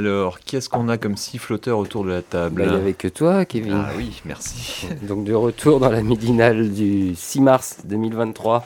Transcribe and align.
Alors, 0.00 0.40
qu'est-ce 0.40 0.70
qu'on 0.70 0.88
a 0.88 0.96
comme 0.96 1.18
siffloteur 1.18 1.76
autour 1.76 2.04
de 2.04 2.08
la 2.08 2.22
table 2.22 2.62
Bah, 2.62 2.64
il 2.64 2.70
n'y 2.70 2.76
avait 2.78 2.94
que 2.94 3.06
toi, 3.06 3.44
Kevin. 3.44 3.74
Ah 3.86 3.90
oui, 3.98 4.22
merci. 4.24 4.86
Donc 5.02 5.24
de 5.24 5.34
retour 5.34 5.78
dans 5.78 5.90
la 5.90 6.00
midinale 6.00 6.70
du 6.72 7.14
6 7.14 7.42
mars 7.42 7.80
2023. 7.84 8.64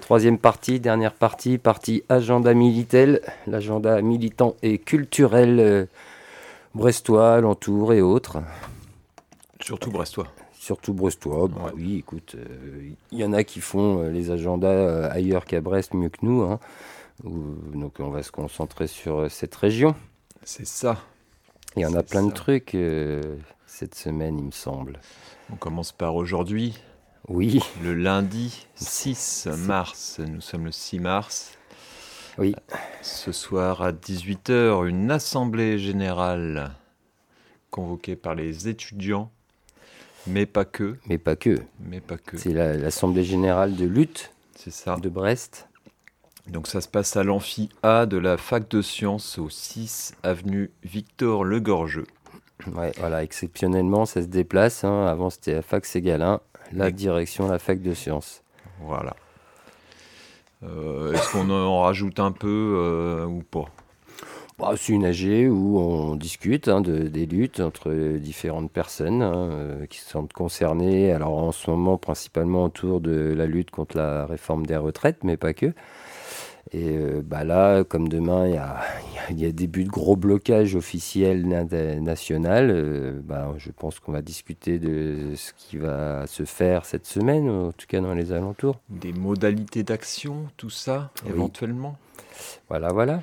Troisième 0.00 0.38
partie, 0.38 0.80
dernière 0.80 1.12
partie, 1.12 1.58
partie 1.58 2.02
agenda 2.08 2.54
militel, 2.54 3.20
l'agenda 3.46 4.00
militant 4.00 4.56
et 4.62 4.78
culturel 4.78 5.60
euh, 5.60 5.84
brestois, 6.74 7.34
alentour 7.34 7.92
et 7.92 8.00
autres. 8.00 8.38
Surtout 9.60 9.90
brestois. 9.90 10.28
Surtout 10.58 10.94
brestois, 10.94 11.46
bah 11.48 11.56
Ouais. 11.66 11.72
oui, 11.76 11.96
écoute, 11.98 12.36
euh, 12.38 12.88
il 13.12 13.18
y 13.18 13.24
en 13.24 13.34
a 13.34 13.44
qui 13.44 13.60
font 13.60 14.00
euh, 14.04 14.08
les 14.10 14.30
agendas 14.30 14.68
euh, 14.68 15.10
ailleurs 15.12 15.44
qu'à 15.44 15.60
Brest 15.60 15.92
mieux 15.92 16.08
que 16.08 16.20
nous. 16.22 16.40
hein. 16.40 16.58
Donc 17.74 17.96
on 17.98 18.08
va 18.08 18.22
se 18.22 18.32
concentrer 18.32 18.86
sur 18.86 19.18
euh, 19.18 19.28
cette 19.28 19.54
région. 19.54 19.94
C'est 20.44 20.66
ça. 20.66 20.98
Il 21.76 21.82
y 21.82 21.86
en 21.86 21.94
a 21.94 22.02
plein 22.02 22.24
de 22.26 22.32
trucs 22.32 22.74
euh, 22.74 23.36
cette 23.66 23.94
semaine, 23.94 24.38
il 24.38 24.44
me 24.46 24.50
semble. 24.50 24.98
On 25.52 25.56
commence 25.56 25.92
par 25.92 26.14
aujourd'hui, 26.16 26.78
Oui, 27.28 27.60
le 27.82 27.94
lundi 27.94 28.66
6 28.74 29.46
mars. 29.66 30.18
Nous 30.18 30.40
sommes 30.40 30.64
le 30.66 30.72
6 30.72 30.98
mars. 30.98 31.52
oui. 32.38 32.54
Ce 33.02 33.32
soir 33.32 33.82
à 33.82 33.92
18h, 33.92 34.86
une 34.88 35.10
assemblée 35.10 35.78
générale 35.78 36.72
convoquée 37.70 38.16
par 38.16 38.34
les 38.34 38.68
étudiants, 38.68 39.30
mais 40.26 40.44
pas 40.46 40.64
que, 40.64 40.96
Mais 41.06 41.18
pas 41.18 41.36
que. 41.36 41.60
mais 41.80 42.00
pas 42.00 42.18
que. 42.18 42.36
C'est 42.36 42.52
la- 42.52 42.76
l'Assemblée 42.76 43.24
générale 43.24 43.76
de 43.76 43.86
lutte 43.86 44.32
C'est 44.56 44.72
ça. 44.72 44.96
de 44.96 45.08
Brest. 45.08 45.68
Donc 46.50 46.66
ça 46.66 46.80
se 46.80 46.88
passe 46.88 47.16
à 47.16 47.22
l'amphi 47.22 47.68
A 47.82 48.06
de 48.06 48.16
la 48.16 48.36
fac 48.36 48.68
de 48.68 48.82
sciences 48.82 49.38
au 49.38 49.48
6 49.48 50.14
avenue 50.22 50.70
Victor 50.82 51.44
Le 51.44 51.60
Gorgeux. 51.60 52.06
Ouais, 52.74 52.92
voilà, 52.98 53.22
exceptionnellement, 53.22 54.04
ça 54.04 54.20
se 54.22 54.26
déplace. 54.26 54.84
hein. 54.84 55.06
Avant, 55.06 55.30
c'était 55.30 55.54
la 55.54 55.62
fac 55.62 55.86
Ségalin, 55.86 56.40
la 56.72 56.90
direction 56.90 57.48
la 57.48 57.58
fac 57.58 57.80
de 57.80 57.94
sciences. 57.94 58.42
Voilà. 58.82 59.14
Euh, 60.62 61.12
Est-ce 61.14 61.32
qu'on 61.32 61.48
en 61.50 61.82
rajoute 61.82 62.20
un 62.20 62.32
peu 62.32 62.74
euh, 62.76 63.24
ou 63.24 63.42
pas? 63.42 63.64
Bah, 64.58 64.72
c'est 64.76 64.92
une 64.92 65.06
AG 65.06 65.48
où 65.50 65.78
on 65.78 66.16
discute 66.16 66.68
hein, 66.68 66.82
de, 66.82 67.08
des 67.08 67.24
luttes 67.24 67.60
entre 67.60 67.90
différentes 68.18 68.70
personnes 68.70 69.22
hein, 69.22 69.48
euh, 69.52 69.86
qui 69.86 70.00
sont 70.00 70.26
concernées. 70.34 71.12
Alors 71.12 71.32
en 71.38 71.52
ce 71.52 71.70
moment, 71.70 71.96
principalement 71.96 72.64
autour 72.64 73.00
de 73.00 73.32
la 73.34 73.46
lutte 73.46 73.70
contre 73.70 73.96
la 73.96 74.26
réforme 74.26 74.66
des 74.66 74.76
retraites, 74.76 75.24
mais 75.24 75.38
pas 75.38 75.54
que. 75.54 75.72
Et 76.72 76.90
euh, 76.96 77.22
bah 77.24 77.42
là, 77.44 77.84
comme 77.84 78.08
demain, 78.08 78.46
il 78.46 78.54
y 78.54 78.56
a, 78.58 78.80
y 79.14 79.18
a- 79.18 79.30
il 79.30 79.40
y 79.40 79.46
a 79.46 79.52
début 79.52 79.84
de 79.84 79.88
gros 79.90 80.16
blocage 80.16 80.74
officiel 80.76 81.46
na- 81.46 81.64
national, 82.00 82.70
euh, 82.70 83.20
bah, 83.24 83.52
je 83.58 83.70
pense 83.70 83.98
qu'on 84.00 84.12
va 84.12 84.22
discuter 84.22 84.78
de 84.78 85.34
ce 85.36 85.52
qui 85.56 85.76
va 85.78 86.26
se 86.26 86.44
faire 86.44 86.84
cette 86.84 87.06
semaine, 87.06 87.48
en 87.48 87.72
tout 87.72 87.86
cas 87.88 88.00
dans 88.00 88.14
les 88.14 88.32
alentours. 88.32 88.78
Des 88.88 89.12
modalités 89.12 89.82
d'action, 89.82 90.46
tout 90.56 90.70
ça, 90.70 91.10
Oui. 91.24 91.30
éventuellement? 91.34 91.96
Voilà, 92.68 92.88
voilà. 92.92 93.20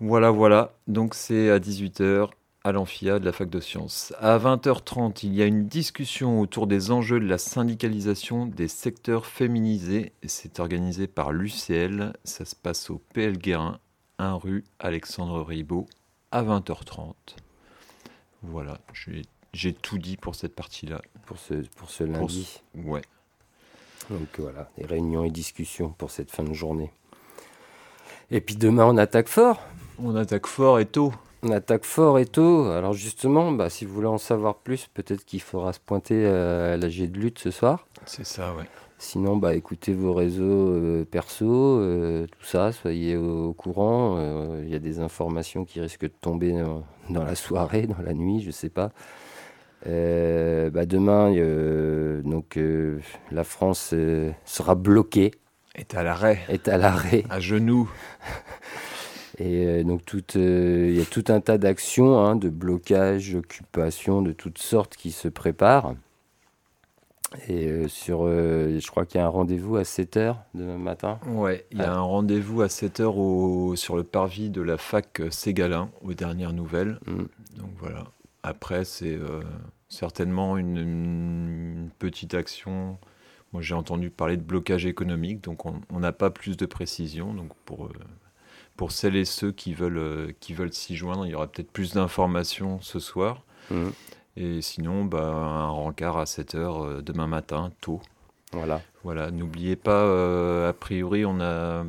Voilà, 0.00 0.30
voilà. 0.30 0.72
Donc 0.88 1.14
c'est 1.14 1.50
à 1.50 1.58
18h 1.58 2.28
à 2.64 2.72
l'amphia 2.72 3.18
de 3.18 3.24
la 3.24 3.32
fac 3.32 3.48
de 3.48 3.60
sciences. 3.60 4.12
À 4.20 4.38
20h30, 4.38 5.20
il 5.24 5.34
y 5.34 5.42
a 5.42 5.46
une 5.46 5.66
discussion 5.66 6.40
autour 6.40 6.66
des 6.66 6.90
enjeux 6.90 7.18
de 7.20 7.26
la 7.26 7.38
syndicalisation 7.38 8.44
des 8.46 8.68
secteurs 8.68 9.24
féminisés. 9.26 10.12
C'est 10.26 10.60
organisé 10.60 11.06
par 11.06 11.32
l'UCL. 11.32 12.12
Ça 12.24 12.44
se 12.44 12.54
passe 12.54 12.90
au 12.90 13.00
PL 13.14 13.38
Guérin, 13.38 13.78
1 14.18 14.34
rue 14.34 14.64
Alexandre 14.78 15.42
Ribot, 15.42 15.86
à 16.32 16.42
20h30. 16.42 17.14
Voilà, 18.42 18.78
j'ai- 19.52 19.72
tout 19.74 19.98
dit 19.98 20.16
pour 20.16 20.34
cette 20.34 20.54
partie-là. 20.54 21.00
Pour 21.26 21.38
ce, 21.38 21.54
pour 21.76 21.90
ce 21.90 22.04
Pour 22.04 22.12
lundi. 22.12 22.60
Ouais. 22.74 23.02
Donc 24.10 24.28
voilà, 24.38 24.70
des 24.76 24.84
réunions 24.86 25.24
et 25.24 25.30
discussions 25.30 25.90
pour 25.90 26.10
cette 26.10 26.30
fin 26.30 26.42
de 26.42 26.52
journée. 26.52 26.90
Et 28.30 28.40
puis 28.40 28.56
demain, 28.56 28.84
on 28.84 28.96
attaque 28.96 29.28
fort. 29.28 29.60
On 29.98 30.14
attaque 30.16 30.46
fort 30.46 30.78
et 30.78 30.86
tôt. 30.86 31.12
On 31.42 31.50
attaque 31.50 31.84
fort 31.84 32.18
et 32.18 32.26
tôt. 32.26 32.66
Alors 32.70 32.92
justement, 32.92 33.50
bah, 33.52 33.70
si 33.70 33.84
vous 33.86 33.94
voulez 33.94 34.06
en 34.06 34.18
savoir 34.18 34.56
plus, 34.56 34.88
peut-être 34.92 35.24
qu'il 35.24 35.40
faudra 35.40 35.72
se 35.72 35.80
pointer 35.80 36.14
euh, 36.26 36.74
à 36.74 36.76
la 36.76 36.88
G 36.88 37.06
de 37.06 37.18
lutte 37.18 37.38
ce 37.38 37.50
soir. 37.50 37.86
C'est 38.04 38.26
ça, 38.26 38.54
ouais. 38.54 38.64
Sinon, 38.98 39.38
bah, 39.38 39.54
écoutez 39.54 39.94
vos 39.94 40.12
réseaux 40.12 40.42
euh, 40.44 41.06
perso, 41.10 41.46
euh, 41.78 42.26
tout 42.26 42.44
ça, 42.44 42.72
soyez 42.72 43.16
au, 43.16 43.46
au 43.48 43.52
courant. 43.54 44.16
Euh, 44.18 44.60
Il 44.64 44.70
y 44.70 44.74
a 44.74 44.78
des 44.78 45.00
informations 45.00 45.64
qui 45.64 45.80
risquent 45.80 46.02
de 46.02 46.12
tomber 46.20 46.52
dans, 46.52 46.84
dans 47.08 47.24
la 47.24 47.34
soirée, 47.34 47.86
dans 47.86 48.02
la 48.04 48.12
nuit, 48.12 48.42
je 48.42 48.50
sais 48.50 48.68
pas. 48.68 48.90
Bah, 49.86 50.84
demain, 50.84 51.32
donc, 52.22 52.58
la 53.32 53.44
France 53.44 53.94
sera 54.44 54.74
bloquée, 54.74 55.30
Est 55.74 55.94
à 55.94 56.02
l'arrêt, 56.02 56.40
est 56.50 56.68
à 56.68 56.76
l'arrêt. 56.76 57.24
à 57.30 57.40
genoux. 57.40 57.90
Et 59.42 59.64
euh, 59.66 59.84
donc, 59.84 60.02
euh, 60.36 60.88
il 60.90 60.98
y 60.98 61.00
a 61.00 61.06
tout 61.06 61.24
un 61.28 61.40
tas 61.40 61.56
d'actions, 61.56 62.18
hein, 62.18 62.36
de 62.36 62.50
blocage, 62.50 63.32
d'occupation, 63.32 64.20
de 64.20 64.32
toutes 64.32 64.58
sortes 64.58 64.96
qui 64.96 65.12
se 65.12 65.28
préparent. 65.28 65.94
Et 67.48 67.68
euh, 67.68 67.88
sur, 67.88 68.26
euh, 68.26 68.78
je 68.78 68.90
crois 68.90 69.06
qu'il 69.06 69.18
y 69.18 69.22
a 69.22 69.26
un 69.26 69.30
rendez-vous 69.30 69.76
à 69.76 69.82
7h 69.84 70.36
demain 70.54 70.76
matin. 70.76 71.18
Ouais, 71.26 71.64
il 71.70 71.78
y 71.78 71.80
a 71.80 71.90
Ah. 71.90 71.96
un 71.96 72.00
rendez-vous 72.02 72.60
à 72.60 72.66
7h 72.66 73.04
au, 73.16 73.76
sur 73.76 73.96
le 73.96 74.02
parvis 74.04 74.50
de 74.50 74.60
la 74.60 74.76
fac 74.76 75.22
Ségalin, 75.30 75.90
aux 76.02 76.12
dernières 76.12 76.52
nouvelles. 76.52 76.98
Mm. 77.06 77.22
Donc 77.56 77.70
voilà. 77.78 78.04
Après, 78.42 78.84
c'est 78.84 79.18
certainement 79.88 80.58
une, 80.58 80.76
une 80.76 81.90
petite 81.98 82.34
action. 82.34 82.98
Moi, 83.54 83.62
j'ai 83.62 83.74
entendu 83.74 84.10
parler 84.10 84.36
de 84.36 84.42
blocage 84.42 84.84
économique, 84.84 85.42
donc 85.42 85.64
on 85.66 85.98
n'a 85.98 86.12
pas 86.12 86.30
plus 86.30 86.56
de 86.58 86.66
précision. 86.66 87.32
Donc 87.32 87.52
pour, 87.64 87.90
pour 88.80 88.92
celles 88.92 89.16
et 89.16 89.26
ceux 89.26 89.52
qui 89.52 89.74
veulent, 89.74 89.98
euh, 89.98 90.32
qui 90.40 90.54
veulent 90.54 90.72
s'y 90.72 90.96
joindre, 90.96 91.26
il 91.26 91.32
y 91.32 91.34
aura 91.34 91.48
peut-être 91.48 91.70
plus 91.70 91.92
d'informations 91.92 92.80
ce 92.80 92.98
soir. 92.98 93.42
Mhm. 93.70 93.92
Et 94.38 94.62
sinon, 94.62 95.04
bah, 95.04 95.34
un 95.34 95.68
rencard 95.68 96.16
à 96.16 96.24
7h 96.24 97.02
demain 97.02 97.26
matin, 97.26 97.72
tôt. 97.82 98.00
Voilà. 98.52 98.80
Voilà, 99.04 99.30
n'oubliez 99.30 99.76
pas, 99.76 100.04
euh, 100.04 100.70
a 100.70 100.72
priori, 100.72 101.26
on 101.26 101.42
a, 101.42 101.84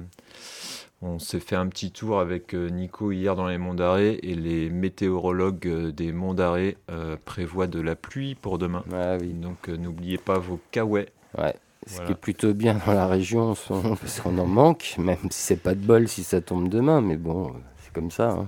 on 1.01 1.17
s'est 1.17 1.39
fait 1.39 1.55
un 1.55 1.67
petit 1.67 1.91
tour 1.91 2.19
avec 2.19 2.53
euh, 2.53 2.67
Nico 2.67 3.13
hier 3.13 3.37
dans 3.37 3.47
les 3.47 3.57
monts 3.57 3.73
d'Arrée 3.73 4.19
et 4.21 4.35
les 4.35 4.69
météorologues 4.69 5.67
euh, 5.67 5.91
des 5.93 6.11
monts 6.11 6.33
d'Arrée 6.33 6.75
euh, 6.91 7.15
prévoient 7.23 7.67
de 7.67 7.79
la 7.79 7.95
pluie 7.95 8.35
pour 8.35 8.57
demain. 8.57 8.83
Ah 8.93 9.15
oui. 9.17 9.29
Donc 9.33 9.69
euh, 9.69 9.77
n'oubliez 9.77 10.17
pas 10.17 10.39
vos 10.39 10.59
caouets. 10.71 11.07
Ouais. 11.37 11.55
Ce 11.87 11.93
Voilà. 11.95 12.05
qui 12.07 12.11
est 12.13 12.15
plutôt 12.15 12.53
bien 12.53 12.79
dans 12.85 12.93
la 12.93 13.07
région 13.07 13.55
parce 13.67 14.19
qu'on 14.21 14.37
en 14.37 14.45
manque, 14.45 14.95
même 14.99 15.17
si 15.31 15.41
c'est 15.41 15.55
pas 15.61 15.73
de 15.73 15.79
bol 15.79 16.07
si 16.07 16.23
ça 16.23 16.39
tombe 16.41 16.69
demain, 16.69 17.01
mais 17.01 17.17
bon, 17.17 17.47
euh, 17.47 17.51
c'est 17.83 17.91
comme 17.93 18.11
ça. 18.11 18.29
hein. 18.31 18.47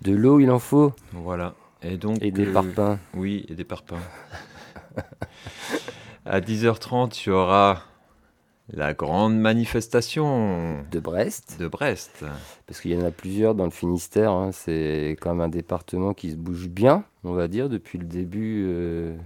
De 0.00 0.12
l'eau, 0.14 0.40
il 0.40 0.50
en 0.50 0.58
faut, 0.58 0.92
Voilà. 1.12 1.54
Et 1.82 1.96
donc 1.96 2.18
et 2.22 2.30
des 2.30 2.46
euh, 2.46 2.52
parpaings. 2.52 2.98
Oui, 3.14 3.44
et 3.48 3.54
des 3.54 3.64
parpaings. 3.64 3.98
à 6.24 6.40
10h30, 6.40 7.22
il 7.24 7.28
y 7.28 7.32
aura 7.32 7.82
la 8.70 8.92
grande 8.94 9.38
manifestation 9.38 10.84
De 10.90 11.00
Brest, 11.00 11.56
de 11.58 11.68
Brest. 11.68 12.24
parce 12.66 12.80
qu'il 12.80 12.92
y 12.92 12.96
en 13.00 13.04
a 13.04 13.10
plusieurs 13.10 13.54
dans 13.54 13.64
le 13.64 13.70
Finistère. 13.70 14.32
hein. 14.32 14.50
C'est 14.52 15.16
quand 15.20 15.30
même 15.30 15.40
un 15.40 15.48
département 15.48 16.12
qui 16.14 16.30
se 16.32 16.36
bouge 16.36 16.68
bien, 16.68 17.04
on 17.24 17.32
va 17.32 17.48
dire, 17.48 17.68
depuis 17.68 17.98
le 17.98 18.04
début 18.04 18.64
euh, 18.68 19.16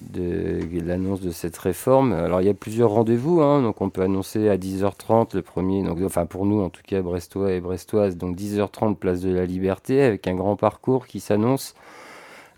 de, 0.00 0.60
l'annonce 0.84 1.20
de 1.20 1.30
cette 1.30 1.56
réforme. 1.56 2.12
Alors 2.12 2.40
il 2.40 2.46
y 2.46 2.50
a 2.50 2.54
plusieurs 2.54 2.90
rendez-vous, 2.90 3.42
hein, 3.42 3.62
donc 3.62 3.80
on 3.80 3.90
peut 3.90 4.02
annoncer 4.02 4.48
à 4.48 4.56
10h30 4.56 5.34
le 5.34 5.42
premier, 5.42 5.82
donc, 5.82 5.98
enfin 6.04 6.26
pour 6.26 6.46
nous 6.46 6.60
en 6.60 6.70
tout 6.70 6.82
cas 6.86 7.02
brestois 7.02 7.52
et 7.52 7.60
brestoises, 7.60 8.16
donc 8.16 8.36
10h30 8.36 8.96
place 8.96 9.20
de 9.20 9.32
la 9.32 9.46
Liberté 9.46 10.02
avec 10.02 10.26
un 10.26 10.34
grand 10.34 10.56
parcours 10.56 11.06
qui 11.06 11.20
s'annonce, 11.20 11.74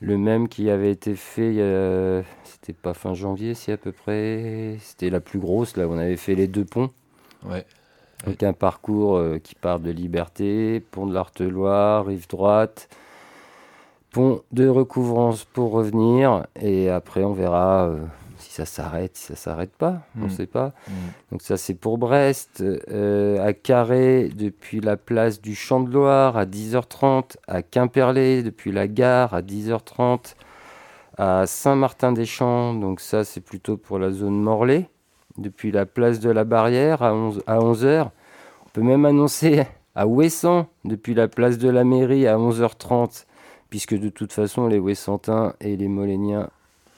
le 0.00 0.16
même 0.16 0.48
qui 0.48 0.70
avait 0.70 0.92
été 0.92 1.14
fait, 1.14 1.54
c'était 2.44 2.72
pas 2.72 2.94
fin 2.94 3.14
janvier 3.14 3.54
si 3.54 3.72
à 3.72 3.76
peu 3.76 3.92
près, 3.92 4.76
c'était 4.80 5.10
la 5.10 5.20
plus 5.20 5.38
grosse, 5.38 5.76
là 5.76 5.88
on 5.88 5.98
avait 5.98 6.16
fait 6.16 6.34
les 6.34 6.46
deux 6.46 6.64
ponts. 6.64 6.90
Ouais. 7.44 7.64
Donc 8.26 8.42
un 8.42 8.52
parcours 8.52 9.16
euh, 9.16 9.38
qui 9.38 9.54
part 9.54 9.80
de 9.80 9.90
Liberté, 9.90 10.80
pont 10.80 11.06
de 11.06 11.14
l'Arteloire, 11.14 12.06
rive 12.06 12.28
droite, 12.28 12.88
pont 14.10 14.42
de 14.52 14.68
recouvrance 14.68 15.44
pour 15.44 15.72
revenir, 15.72 16.46
et 16.60 16.88
après 16.88 17.24
on 17.24 17.32
verra 17.32 17.88
euh, 17.88 17.98
si 18.38 18.52
ça 18.52 18.64
s'arrête, 18.64 19.16
si 19.16 19.26
ça 19.26 19.36
s'arrête 19.36 19.72
pas, 19.72 20.02
on 20.16 20.22
ne 20.22 20.26
mm. 20.26 20.30
sait 20.30 20.46
pas. 20.46 20.72
Mm. 20.88 20.92
Donc 21.32 21.42
ça 21.42 21.56
c'est 21.56 21.74
pour 21.74 21.98
Brest, 21.98 22.62
euh, 22.62 23.44
à 23.46 23.52
Carré 23.52 24.30
depuis 24.34 24.80
la 24.80 24.96
place 24.96 25.40
du 25.40 25.54
Champ 25.54 25.80
de 25.80 25.92
Loire 25.92 26.36
à 26.36 26.46
10h30, 26.46 27.36
à 27.46 27.62
Quimperlé 27.62 28.42
depuis 28.42 28.72
la 28.72 28.88
gare 28.88 29.34
à 29.34 29.42
10h30, 29.42 30.34
à 31.18 31.46
Saint-Martin-des-Champs, 31.46 32.74
donc 32.74 33.00
ça 33.00 33.24
c'est 33.24 33.40
plutôt 33.40 33.76
pour 33.76 33.98
la 33.98 34.10
zone 34.10 34.40
Morlaix 34.40 34.88
depuis 35.36 35.70
la 35.70 35.86
place 35.86 36.20
de 36.20 36.30
la 36.30 36.44
Barrière 36.44 37.02
à 37.02 37.14
11, 37.14 37.42
à 37.46 37.58
11h. 37.58 38.10
On 38.66 38.70
peut 38.72 38.82
même 38.82 39.04
annoncer 39.04 39.64
à 39.94 40.06
Ouessant 40.06 40.68
depuis 40.84 41.14
la 41.14 41.26
place 41.26 41.58
de 41.58 41.68
la 41.68 41.84
mairie 41.84 42.26
à 42.26 42.36
11h30, 42.36 43.24
puisque 43.70 43.98
de 43.98 44.08
toute 44.08 44.32
façon 44.32 44.66
les 44.66 44.78
Ouessantins 44.78 45.54
et 45.60 45.76
les 45.76 45.88
Moléniens 45.88 46.48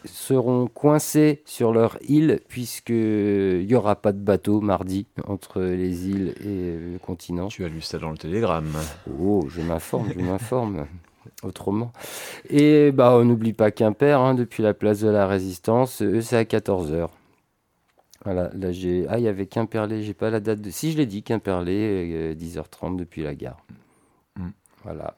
seront 0.04 0.66
coincés 0.66 1.42
sur 1.44 1.72
leur 1.72 1.98
île, 2.08 2.40
puisqu'il 2.48 3.66
n'y 3.66 3.74
aura 3.74 3.96
pas 3.96 4.12
de 4.12 4.18
bateau 4.18 4.60
mardi 4.60 5.06
entre 5.26 5.60
les 5.60 6.08
îles 6.08 6.34
et 6.40 6.92
le 6.92 6.98
continent. 6.98 7.48
Tu 7.48 7.64
as 7.64 7.68
lu 7.68 7.80
ça 7.82 7.98
dans 7.98 8.10
le 8.10 8.16
télégramme. 8.16 8.72
Oh, 9.20 9.46
je 9.48 9.60
m'informe, 9.60 10.10
je 10.14 10.20
m'informe. 10.20 10.86
Autrement. 11.42 11.92
Et 12.48 12.92
bah, 12.92 13.12
on 13.14 13.24
n'oublie 13.24 13.52
pas 13.52 13.70
Quimper, 13.70 14.20
hein, 14.20 14.34
depuis 14.34 14.62
la 14.62 14.74
place 14.74 15.00
de 15.00 15.08
la 15.08 15.26
Résistance, 15.26 16.02
eux 16.02 16.22
c'est 16.22 16.36
à 16.36 16.44
14h. 16.44 17.08
Voilà, 18.24 18.50
là 18.54 18.72
j'ai. 18.72 19.06
Ah, 19.08 19.18
il 19.18 19.24
y 19.24 19.28
avait 19.28 19.46
Quimperlé, 19.46 20.02
j'ai 20.02 20.14
pas 20.14 20.30
la 20.30 20.40
date 20.40 20.60
de. 20.60 20.70
Si 20.70 20.92
je 20.92 20.98
l'ai 20.98 21.06
dit, 21.06 21.22
Quimperlé, 21.22 22.34
10h30 22.34 22.94
euh, 22.94 22.96
depuis 22.96 23.22
la 23.22 23.34
gare. 23.34 23.64
Mm. 24.36 24.48
Voilà. 24.84 25.16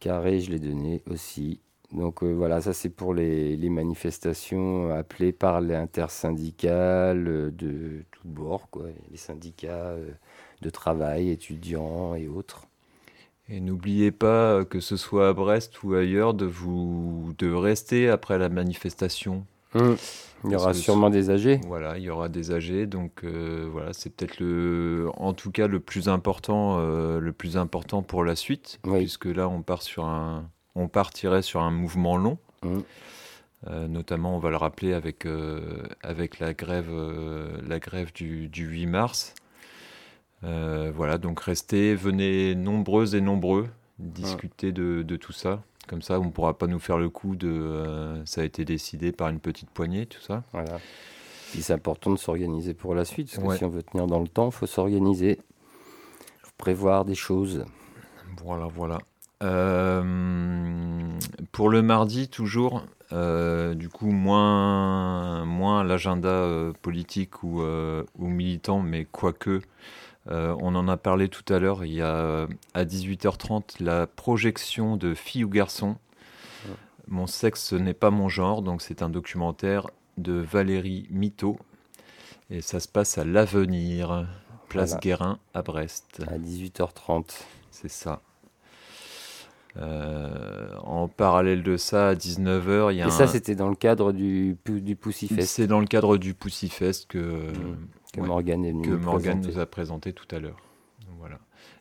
Carré, 0.00 0.40
je 0.40 0.50
l'ai 0.50 0.58
donné 0.58 1.02
aussi. 1.10 1.60
Donc 1.92 2.22
euh, 2.22 2.32
voilà, 2.32 2.60
ça 2.60 2.72
c'est 2.72 2.90
pour 2.90 3.14
les, 3.14 3.56
manifestations 3.70 4.90
appelées 4.90 5.32
par 5.32 5.60
les 5.60 5.74
intersyndicales 5.74 7.26
euh, 7.26 7.50
de 7.50 8.04
tout 8.10 8.28
bord, 8.28 8.68
quoi. 8.70 8.86
Les 9.10 9.16
syndicats 9.16 9.94
de 10.60 10.70
travail, 10.70 11.30
étudiants 11.30 12.14
et 12.14 12.28
autres. 12.28 12.66
Et 13.48 13.60
n'oubliez 13.60 14.10
pas 14.10 14.64
que 14.66 14.80
ce 14.80 14.96
soit 14.96 15.28
à 15.28 15.32
Brest 15.32 15.82
ou 15.82 15.94
ailleurs 15.94 16.34
de 16.34 16.44
vous 16.44 17.32
de 17.38 17.50
rester 17.50 18.10
après 18.10 18.38
la 18.38 18.50
manifestation. 18.50 19.46
Mm. 19.74 19.94
Il 20.44 20.52
y 20.52 20.56
aura 20.56 20.74
sûrement 20.74 21.10
des 21.10 21.30
âgés. 21.30 21.60
Voilà, 21.66 21.98
il 21.98 22.04
y 22.04 22.10
aura 22.10 22.28
des 22.28 22.52
âgés. 22.52 22.86
Donc 22.86 23.24
euh, 23.24 23.68
voilà, 23.70 23.92
c'est 23.92 24.10
peut-être 24.10 24.38
le, 24.38 25.10
en 25.16 25.32
tout 25.32 25.50
cas 25.50 25.66
le 25.66 25.80
plus 25.80 26.08
important, 26.08 26.78
euh, 26.78 27.18
le 27.18 27.32
plus 27.32 27.56
important 27.56 28.02
pour 28.02 28.24
la 28.24 28.36
suite, 28.36 28.78
puisque 28.82 29.26
là 29.26 29.48
on 29.48 29.62
part 29.62 29.82
sur 29.82 30.04
un, 30.04 30.48
on 30.74 30.88
partirait 30.88 31.42
sur 31.42 31.60
un 31.62 31.70
mouvement 31.70 32.16
long. 32.16 32.38
Mmh. 32.62 32.78
Euh, 33.66 33.88
notamment, 33.88 34.36
on 34.36 34.38
va 34.38 34.50
le 34.50 34.56
rappeler 34.56 34.92
avec 34.92 35.26
avec 36.02 36.38
la 36.38 36.54
grève, 36.54 36.92
la 37.66 37.78
grève 37.80 38.12
du, 38.12 38.48
du 38.48 38.66
8 38.66 38.86
mars. 38.86 39.34
voilà, 40.42 41.18
donc 41.18 41.40
restez, 41.40 41.94
venez 41.94 42.54
nombreux 42.54 43.16
et 43.16 43.20
nombreux 43.20 43.68
discuter 43.98 44.70
de, 44.70 45.02
de 45.02 45.16
tout 45.16 45.32
ça. 45.32 45.62
Comme 45.88 46.02
ça, 46.02 46.20
on 46.20 46.26
ne 46.26 46.30
pourra 46.30 46.56
pas 46.56 46.66
nous 46.66 46.78
faire 46.78 46.98
le 46.98 47.08
coup 47.08 47.34
de 47.34 47.48
euh, 47.48 48.24
ça 48.26 48.42
a 48.42 48.44
été 48.44 48.66
décidé 48.66 49.10
par 49.10 49.28
une 49.28 49.40
petite 49.40 49.70
poignée, 49.70 50.04
tout 50.04 50.20
ça. 50.20 50.44
Voilà. 50.52 50.78
c'est 51.48 51.72
important 51.72 52.10
de 52.10 52.18
s'organiser 52.18 52.74
pour 52.74 52.94
la 52.94 53.06
suite, 53.06 53.34
parce 53.34 53.48
que 53.48 53.56
si 53.56 53.64
on 53.64 53.70
veut 53.70 53.82
tenir 53.82 54.06
dans 54.06 54.20
le 54.20 54.28
temps, 54.28 54.50
il 54.50 54.52
faut 54.52 54.66
s'organiser, 54.66 55.40
faut 56.42 56.50
prévoir 56.58 57.06
des 57.06 57.14
choses. 57.14 57.64
Voilà, 58.44 58.66
voilà. 58.66 58.98
Euh, 59.42 61.18
pour 61.52 61.70
le 61.70 61.80
mardi, 61.80 62.28
toujours, 62.28 62.84
euh, 63.12 63.74
du 63.74 63.88
coup, 63.88 64.10
moins, 64.10 65.46
moins 65.46 65.84
l'agenda 65.84 66.70
politique 66.82 67.42
ou, 67.42 67.62
ou, 67.62 68.26
militant, 68.26 68.82
mais 68.82 69.06
quoique, 69.10 69.62
euh, 70.30 70.54
on 70.60 70.74
en 70.74 70.88
a 70.88 70.96
parlé 70.96 71.28
tout 71.28 71.52
à 71.52 71.58
l'heure, 71.58 71.84
il 71.84 71.92
y 71.92 72.02
a 72.02 72.46
à 72.74 72.84
18h30 72.84 73.82
la 73.82 74.06
projection 74.06 74.96
de 74.96 75.14
Filles 75.14 75.44
ou 75.44 75.48
Garçons. 75.48 75.96
Mon 77.06 77.26
sexe 77.26 77.72
n'est 77.72 77.94
pas 77.94 78.10
mon 78.10 78.28
genre, 78.28 78.60
donc 78.60 78.82
c'est 78.82 79.00
un 79.00 79.08
documentaire 79.08 79.86
de 80.18 80.34
Valérie 80.34 81.06
Mito. 81.10 81.58
Et 82.50 82.60
ça 82.60 82.80
se 82.80 82.88
passe 82.88 83.16
à 83.16 83.24
l'Avenir, 83.24 84.26
place 84.68 84.98
Guérin 85.00 85.38
à 85.54 85.62
Brest. 85.62 86.22
À 86.26 86.36
18h30. 86.36 87.24
C'est 87.70 87.90
ça. 87.90 88.20
Euh, 89.78 90.76
en 90.82 91.08
parallèle 91.08 91.62
de 91.62 91.78
ça, 91.78 92.08
à 92.08 92.14
19h, 92.14 92.92
il 92.92 92.98
y 92.98 93.02
a 93.02 93.06
Et 93.06 93.10
ça, 93.10 93.26
c'était 93.26 93.54
dans 93.54 93.68
le 93.68 93.76
cadre 93.76 94.12
du, 94.12 94.56
du 94.66 94.96
Poussifest. 94.96 95.48
C'est 95.48 95.66
dans 95.66 95.80
le 95.80 95.86
cadre 95.86 96.18
du 96.18 96.34
Poussifest 96.34 97.06
que, 97.06 97.18
mmh 97.18 97.76
que 98.12 98.20
Morgane 98.20 98.70
nous, 98.70 99.58
a 99.58 99.66
présenté 99.66 100.12
tout 100.12 100.26
à 100.34 100.38
l'heure. 100.38 100.60
Voilà. 101.18 101.38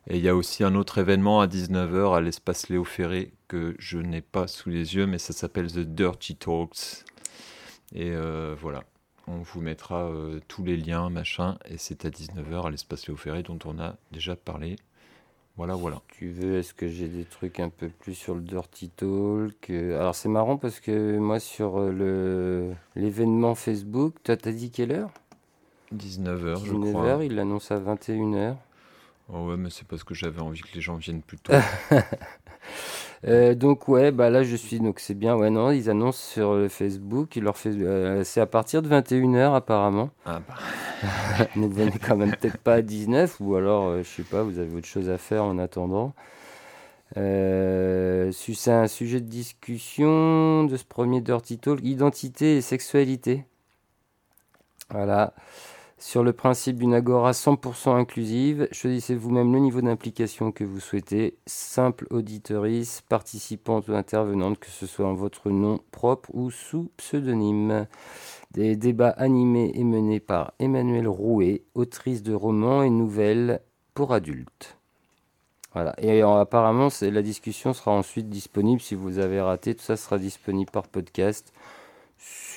Et 0.07 0.17
il 0.17 0.23
y 0.23 0.29
a 0.29 0.35
aussi 0.35 0.63
un 0.63 0.75
autre 0.75 0.97
événement 0.97 1.41
à 1.41 1.47
19h 1.47 2.15
à 2.15 2.21
l'espace 2.21 2.69
Léo 2.69 2.83
Ferré 2.83 3.33
que 3.47 3.75
je 3.77 3.97
n'ai 3.97 4.21
pas 4.21 4.47
sous 4.47 4.69
les 4.69 4.95
yeux, 4.95 5.05
mais 5.05 5.17
ça 5.17 5.33
s'appelle 5.33 5.71
The 5.71 5.79
Dirty 5.79 6.35
Talks. 6.35 7.03
Et 7.93 8.11
euh, 8.11 8.55
voilà, 8.59 8.83
on 9.27 9.37
vous 9.37 9.61
mettra 9.61 10.05
euh, 10.05 10.39
tous 10.47 10.63
les 10.63 10.77
liens, 10.77 11.09
machin, 11.09 11.57
et 11.69 11.77
c'est 11.77 12.05
à 12.05 12.09
19h 12.09 12.67
à 12.67 12.69
l'espace 12.69 13.07
Léo 13.07 13.17
Ferré 13.17 13.43
dont 13.43 13.59
on 13.65 13.79
a 13.79 13.95
déjà 14.11 14.35
parlé. 14.35 14.77
Voilà, 15.57 15.73
voilà. 15.73 16.01
Tu 16.09 16.29
veux, 16.29 16.59
est-ce 16.59 16.73
que 16.73 16.87
j'ai 16.87 17.07
des 17.07 17.25
trucs 17.25 17.59
un 17.59 17.69
peu 17.69 17.89
plus 17.89 18.13
sur 18.13 18.35
le 18.35 18.41
Dirty 18.41 18.89
Talk? 18.89 19.69
Alors 19.71 20.13
c'est 20.13 20.29
marrant 20.29 20.57
parce 20.57 20.79
que 20.79 21.17
moi 21.17 21.39
sur 21.39 21.79
euh, 21.79 22.71
l'événement 22.95 23.55
Facebook, 23.55 24.15
toi 24.23 24.37
t'as 24.37 24.51
dit 24.51 24.69
quelle 24.69 24.91
heure? 24.91 25.11
19h, 25.95 26.65
je 26.65 26.73
crois. 26.73 27.17
19h, 27.17 27.25
il 27.25 27.35
l'annonce 27.35 27.71
à 27.71 27.79
21h. 27.79 28.55
Oh 29.33 29.49
ouais, 29.49 29.57
mais 29.57 29.69
c'est 29.69 29.85
parce 29.85 30.03
que 30.03 30.13
j'avais 30.13 30.39
envie 30.41 30.61
que 30.61 30.73
les 30.73 30.81
gens 30.81 30.95
viennent 30.95 31.21
plus 31.21 31.37
tôt. 31.37 31.53
Euh, 33.25 33.55
donc 33.55 33.87
ouais, 33.87 34.11
bah 34.11 34.29
là 34.29 34.43
je 34.43 34.55
suis, 34.55 34.79
donc 34.79 34.99
c'est 34.99 35.15
bien. 35.15 35.35
Ouais, 35.35 35.49
non, 35.49 35.71
ils 35.71 35.89
annoncent 35.89 36.19
sur 36.19 36.53
le 36.53 36.67
Facebook, 36.67 37.35
leur 37.35 37.57
fait, 37.57 37.69
euh, 37.69 38.23
c'est 38.23 38.41
à 38.41 38.45
partir 38.45 38.83
de 38.83 38.89
21h 38.89 39.55
apparemment. 39.55 40.11
Ah 40.25 40.39
bah. 40.47 41.47
ne 41.55 41.67
venez 41.67 41.97
quand 41.97 42.15
même 42.15 42.35
peut-être 42.35 42.59
pas 42.59 42.75
à 42.75 42.81
19 42.81 43.37
ou 43.39 43.55
alors, 43.55 43.87
euh, 43.87 44.03
je 44.03 44.07
sais 44.07 44.23
pas, 44.23 44.43
vous 44.43 44.59
avez 44.59 44.71
autre 44.75 44.85
chose 44.85 45.09
à 45.09 45.17
faire 45.17 45.43
en 45.43 45.57
attendant. 45.57 46.13
c'est 47.15 48.71
un 48.71 48.87
sujet 48.87 49.19
de 49.19 49.27
discussion 49.27 50.65
de 50.65 50.77
ce 50.77 50.85
premier 50.85 51.21
Dirty 51.21 51.57
Talk, 51.57 51.79
identité 51.81 52.57
et 52.57 52.61
sexualité. 52.61 53.45
Voilà. 54.91 55.33
Sur 55.99 56.23
le 56.23 56.31
principe 56.31 56.77
d'une 56.77 56.93
agora 56.93 57.31
100% 57.31 57.95
inclusive, 57.95 58.67
choisissez 58.71 59.15
vous-même 59.15 59.51
le 59.51 59.57
niveau 59.57 59.81
d'implication 59.81 60.51
que 60.51 60.63
vous 60.63 60.79
souhaitez. 60.79 61.39
Simple 61.47 62.05
auditeurice, 62.11 63.01
participante 63.09 63.87
ou 63.87 63.93
intervenante, 63.93 64.59
que 64.59 64.69
ce 64.69 64.85
soit 64.85 65.07
en 65.07 65.15
votre 65.15 65.49
nom 65.49 65.79
propre 65.91 66.29
ou 66.35 66.51
sous 66.51 66.91
pseudonyme. 66.97 67.87
Des 68.51 68.75
débats 68.75 69.09
animés 69.09 69.71
et 69.73 69.83
menés 69.83 70.19
par 70.19 70.53
Emmanuel 70.59 71.07
Rouet, 71.07 71.63
autrice 71.73 72.21
de 72.21 72.35
romans 72.35 72.83
et 72.83 72.91
nouvelles 72.91 73.59
pour 73.95 74.13
adultes. 74.13 74.77
Voilà. 75.73 75.95
Et 75.97 76.21
euh, 76.21 76.39
apparemment, 76.39 76.89
la 77.01 77.21
discussion 77.23 77.73
sera 77.73 77.91
ensuite 77.91 78.29
disponible. 78.29 78.81
Si 78.81 78.93
vous 78.93 79.17
avez 79.17 79.41
raté, 79.41 79.73
tout 79.73 79.83
ça 79.83 79.97
sera 79.97 80.19
disponible 80.19 80.69
par 80.69 80.87
podcast 80.87 81.51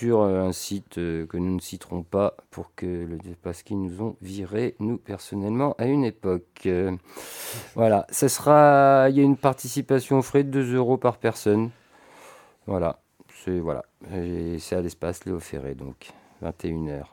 sur 0.00 0.22
euh, 0.22 0.40
un 0.40 0.52
site 0.52 0.96
euh, 0.96 1.26
que 1.26 1.36
nous 1.36 1.54
ne 1.54 1.60
citerons 1.60 2.02
pas 2.02 2.34
pour 2.50 2.74
que 2.74 2.86
le 2.86 3.18
parce 3.42 3.62
qu'ils 3.62 3.82
nous 3.82 4.00
ont 4.00 4.16
viré 4.22 4.74
nous 4.78 4.96
personnellement 4.96 5.74
à 5.76 5.84
une 5.84 6.04
époque. 6.04 6.62
Euh, 6.64 6.96
voilà, 7.74 8.06
ça 8.08 8.30
sera 8.30 9.08
il 9.10 9.16
y 9.16 9.20
a 9.20 9.22
une 9.22 9.36
participation 9.36 10.18
aux 10.18 10.22
frais 10.22 10.42
de 10.42 10.50
2 10.50 10.74
euros 10.74 10.96
par 10.96 11.18
personne. 11.18 11.68
Voilà, 12.66 13.02
c'est 13.44 13.58
voilà, 13.58 13.84
c'est 14.58 14.76
à 14.76 14.80
l'espace 14.80 15.26
Léo 15.26 15.38
Ferré 15.38 15.74
donc 15.74 16.10
21h. 16.42 17.04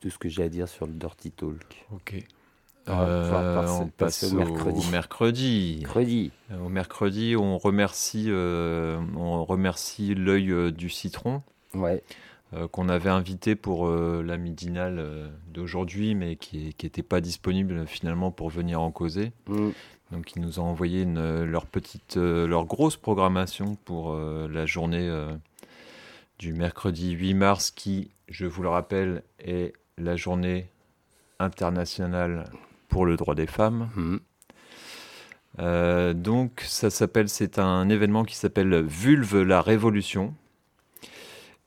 Tout 0.00 0.08
ce 0.08 0.18
que 0.18 0.30
j'ai 0.30 0.44
à 0.44 0.48
dire 0.48 0.68
sur 0.68 0.86
le 0.86 0.94
Dirty 0.94 1.32
Talk. 1.32 1.86
OK. 1.92 2.24
On 2.88 3.88
passe 3.96 4.24
au 4.24 4.36
mercredi. 4.36 4.90
mercredi. 4.90 6.32
Au 6.64 6.68
mercredi, 6.68 7.36
on 7.36 7.58
remercie, 7.58 8.30
on 8.30 9.44
remercie 9.44 10.14
l'œil 10.14 10.72
du 10.72 10.88
citron. 10.88 11.42
Ouais. 11.74 12.02
qu'on 12.70 12.88
avait 12.88 13.10
invité 13.10 13.54
pour 13.54 13.88
la 13.90 14.36
midinale 14.36 15.30
d'aujourd'hui, 15.52 16.14
mais 16.14 16.36
qui 16.36 16.74
n'était 16.82 17.02
pas 17.02 17.20
disponible 17.20 17.86
finalement 17.86 18.30
pour 18.30 18.50
venir 18.50 18.80
en 18.80 18.90
causer. 18.90 19.32
Mm. 19.48 19.70
Donc 20.12 20.36
ils 20.36 20.40
nous 20.40 20.60
ont 20.60 20.64
envoyé 20.64 21.04
leur 21.04 21.66
petite, 21.66 22.16
leur 22.16 22.64
grosse 22.64 22.96
programmation 22.96 23.76
pour 23.84 24.16
la 24.16 24.64
journée 24.64 25.10
du 26.38 26.52
mercredi 26.52 27.12
8 27.12 27.34
mars, 27.34 27.70
qui, 27.70 28.10
je 28.28 28.46
vous 28.46 28.62
le 28.62 28.68
rappelle, 28.68 29.22
est 29.38 29.72
la 29.98 30.16
journée 30.16 30.68
internationale 31.38 32.44
pour 32.96 33.04
le 33.04 33.18
droit 33.18 33.34
des 33.34 33.46
femmes. 33.46 33.90
Mhm. 33.94 34.20
Euh, 35.58 36.14
donc, 36.14 36.62
ça 36.66 36.88
s'appelle, 36.88 37.28
c'est 37.28 37.58
un 37.58 37.90
événement 37.90 38.24
qui 38.24 38.36
s'appelle 38.36 38.80
Vulve 38.80 39.42
la 39.42 39.60
Révolution. 39.60 40.32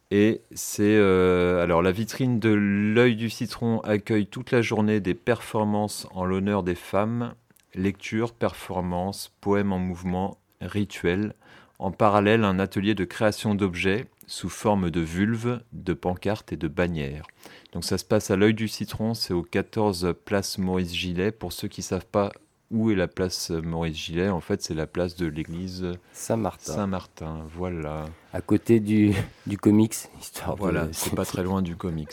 Et 0.09 0.41
c'est 0.55 0.95
euh, 0.97 1.61
alors 1.61 1.83
la 1.83 1.91
vitrine 1.91 2.39
de 2.39 2.49
l'œil 2.49 3.15
du 3.15 3.29
citron 3.29 3.79
accueille 3.81 4.25
toute 4.25 4.49
la 4.49 4.63
journée 4.63 5.01
des 5.01 5.13
performances 5.13 6.07
en 6.15 6.25
l'honneur 6.25 6.63
des 6.63 6.73
femmes, 6.73 7.35
lectures, 7.75 8.33
performances, 8.33 9.31
poèmes 9.39 9.71
en 9.71 9.77
mouvement, 9.77 10.39
rituels. 10.61 11.35
En 11.79 11.91
parallèle, 11.91 12.43
un 12.43 12.59
atelier 12.59 12.93
de 12.93 13.05
création 13.05 13.55
d'objets 13.55 14.05
sous 14.27 14.49
forme 14.49 14.91
de 14.91 14.99
vulve, 14.99 15.61
de 15.71 15.93
pancartes 15.93 16.51
et 16.51 16.57
de 16.57 16.67
bannières. 16.67 17.25
Donc 17.71 17.85
ça 17.85 17.97
se 17.97 18.03
passe 18.03 18.31
à 18.31 18.35
l'œil 18.35 18.53
du 18.53 18.67
citron, 18.67 19.13
c'est 19.13 19.33
au 19.33 19.43
14 19.43 20.13
place 20.25 20.57
Maurice 20.57 20.93
Gillet. 20.93 21.31
Pour 21.31 21.53
ceux 21.53 21.69
qui 21.69 21.79
ne 21.79 21.85
savent 21.85 22.05
pas 22.05 22.33
où 22.69 22.91
est 22.91 22.95
la 22.95 23.07
place 23.07 23.49
Maurice 23.49 23.97
Gillet, 23.97 24.27
en 24.27 24.41
fait 24.41 24.61
c'est 24.61 24.73
la 24.73 24.87
place 24.87 25.15
de 25.15 25.25
l'église 25.25 25.93
Saint-Martin. 26.11 26.73
Saint-Martin, 26.73 27.45
voilà. 27.55 28.05
À 28.33 28.41
côté 28.41 28.81
du, 28.81 29.13
du 29.47 29.57
comics, 29.57 29.95
histoire 30.19 30.57
Voilà, 30.57 30.89
c'est 30.91 31.15
pas 31.15 31.25
très 31.25 31.43
loin 31.43 31.61
du 31.61 31.77
comics. 31.77 32.11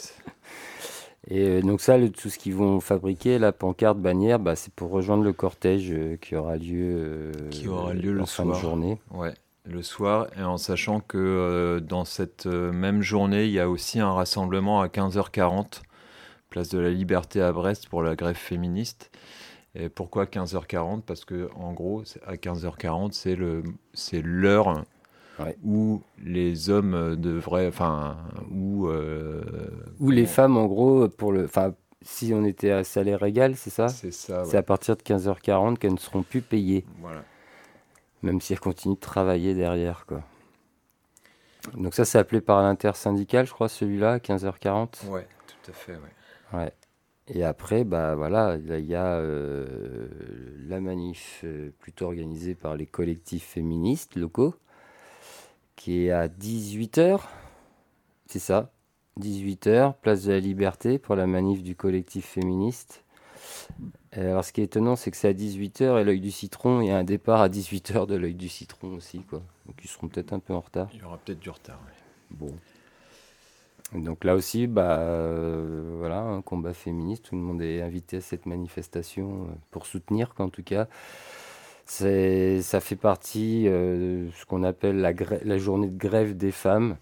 Et 1.29 1.41
euh, 1.41 1.61
donc 1.61 1.81
ça, 1.81 1.99
tout 2.09 2.31
ce 2.31 2.39
qu'ils 2.39 2.55
vont 2.55 2.79
fabriquer, 2.79 3.41
la 3.41 3.51
pancarte, 3.51 3.99
bannière, 3.99 4.39
bah, 4.39 4.55
c'est 4.55 4.73
pour 4.73 4.91
rejoindre 4.91 5.25
le 5.25 5.33
cortège 5.33 5.91
euh, 5.91 6.17
qui 6.17 6.37
aura 6.37 6.57
lieu, 6.57 6.95
euh, 6.97 7.33
qui 7.51 7.67
aura 7.67 7.95
lieu 7.95 8.13
le 8.13 8.25
fin 8.27 8.47
de 8.47 8.55
journée. 8.55 9.01
Ouais 9.11 9.35
le 9.67 9.83
soir, 9.83 10.29
et 10.39 10.43
en 10.43 10.59
sachant 10.59 11.01
que 11.01 11.19
euh, 11.19 11.81
dans 11.81 12.05
cette 12.05 12.47
euh, 12.47 12.73
même 12.73 13.03
journée, 13.03 13.47
il 13.47 13.53
y 13.53 13.61
a 13.61 13.69
aussi 13.69 14.01
un 14.01 14.13
rassemblement 14.13 14.81
à 14.81 14.87
15h40, 14.87 15.83
place 16.51 16.69
de 16.69 16.79
la 16.79 16.91
Liberté 16.91 17.41
à 17.41 17.53
Brest 17.53 17.89
pour 17.89 18.03
la 18.03 18.17
grève 18.17 18.37
féministe. 18.37 19.11
Et 19.75 19.89
pourquoi 19.89 20.25
15h40 20.25 21.03
Parce 21.03 21.25
que 21.25 21.51
en 21.57 21.73
gros, 21.73 22.03
à 22.27 22.37
15h40, 22.37 23.13
c'est 23.13 23.37
le 23.37 23.63
c'est 23.93 24.23
l'heure 24.23 24.85
où 25.63 26.03
les 26.25 26.71
hommes 26.71 26.95
euh, 26.95 27.17
devraient, 27.17 27.67
enfin, 27.67 28.17
où 28.51 28.89
où 30.01 30.11
les 30.11 30.27
femmes, 30.27 30.57
en 30.57 30.67
gros, 30.67 31.09
pour 31.09 31.33
le, 31.33 31.45
enfin, 31.45 31.75
si 32.03 32.33
on 32.33 32.45
était 32.45 32.71
à 32.71 32.85
salaire 32.85 33.23
égal, 33.25 33.57
c'est 33.57 33.71
ça? 33.71 33.89
C'est 33.89 34.13
ça. 34.13 34.45
C'est 34.45 34.57
à 34.57 34.63
partir 34.63 34.97
de 34.97 35.03
15h40 35.03 35.77
qu'elles 35.77 35.93
ne 35.93 35.99
seront 35.99 36.23
plus 36.23 36.41
payées. 36.41 36.85
Voilà 37.01 37.23
même 38.27 38.41
si 38.41 38.53
elle 38.53 38.61
continue 38.61 38.97
de 38.97 39.01
travailler 39.01 39.55
derrière. 39.55 40.05
Quoi. 40.05 40.23
Donc 41.75 41.95
ça, 41.95 42.05
c'est 42.05 42.19
appelé 42.19 42.41
par 42.41 42.61
l'intersyndical, 42.61 43.47
je 43.47 43.53
crois, 43.53 43.69
celui-là, 43.69 44.19
15h40. 44.19 45.09
Ouais, 45.09 45.27
tout 45.47 45.71
à 45.71 45.73
fait, 45.73 45.93
ouais. 45.93 46.59
ouais. 46.59 46.73
Et 47.29 47.45
après, 47.45 47.85
bah 47.85 48.15
voilà, 48.15 48.57
il 48.57 48.87
y 48.87 48.95
a 48.95 49.17
euh, 49.17 50.09
la 50.69 50.81
manif 50.81 51.41
euh, 51.45 51.71
plutôt 51.81 52.07
organisée 52.07 52.55
par 52.55 52.77
les 52.77 52.87
collectifs 52.87 53.45
féministes 53.45 54.17
locaux, 54.17 54.55
qui 55.77 56.07
est 56.07 56.11
à 56.11 56.29
18h, 56.29 57.21
c'est 58.27 58.39
ça, 58.39 58.73
18h, 59.21 59.95
place 60.03 60.25
de 60.25 60.33
la 60.33 60.41
Liberté 60.41 60.99
pour 60.99 61.17
la 61.17 61.27
manif 61.27 61.63
du 61.63 61.75
collectif 61.75 62.27
féministe. 62.27 63.05
Euh, 64.17 64.31
alors, 64.31 64.45
ce 64.45 64.53
qui 64.53 64.61
est 64.61 64.65
étonnant, 64.65 64.97
c'est 64.97 65.11
que 65.11 65.17
c'est 65.17 65.29
à 65.29 65.33
18h 65.33 66.01
et 66.01 66.05
l'œil 66.05 66.21
du 66.21 66.31
citron, 66.31 66.81
il 66.81 66.89
y 66.89 66.91
a 66.91 66.97
un 66.97 67.05
départ 67.05 67.41
à 67.41 67.49
18h 67.49 68.07
de 68.07 68.15
l'œil 68.15 68.35
du 68.35 68.49
citron 68.49 68.95
aussi. 68.95 69.21
Quoi. 69.21 69.43
Donc, 69.67 69.77
ils 69.83 69.89
seront 69.89 70.09
peut-être 70.09 70.33
un 70.33 70.39
peu 70.39 70.55
en 70.55 70.61
retard. 70.61 70.89
Il 70.95 71.01
y 71.01 71.05
aura 71.05 71.19
peut-être 71.19 71.41
du 71.41 71.51
retard, 71.51 71.81
oui. 71.87 71.93
Bon. 72.29 72.53
donc 73.93 74.25
là 74.25 74.35
aussi, 74.35 74.67
bah, 74.67 74.99
euh, 74.99 75.97
voilà, 75.99 76.21
un 76.21 76.43
combat 76.43 76.75
féministe. 76.75 77.27
Tout 77.27 77.37
le 77.37 77.41
monde 77.41 77.63
est 77.63 77.83
invité 77.83 78.17
à 78.17 78.21
cette 78.21 78.47
manifestation 78.47 79.45
euh, 79.45 79.55
pour 79.71 79.87
soutenir, 79.87 80.35
qu'en 80.35 80.49
tout 80.49 80.65
cas, 80.65 80.89
ça 81.85 82.81
fait 82.81 82.97
partie 83.01 83.65
de 83.65 84.29
ce 84.37 84.45
qu'on 84.45 84.65
appelle 84.65 84.97
la, 84.97 85.13
la 85.45 85.59
journée 85.59 85.89
de 85.89 85.97
grève 85.97 86.37
des 86.37 86.51
femmes. 86.51 86.97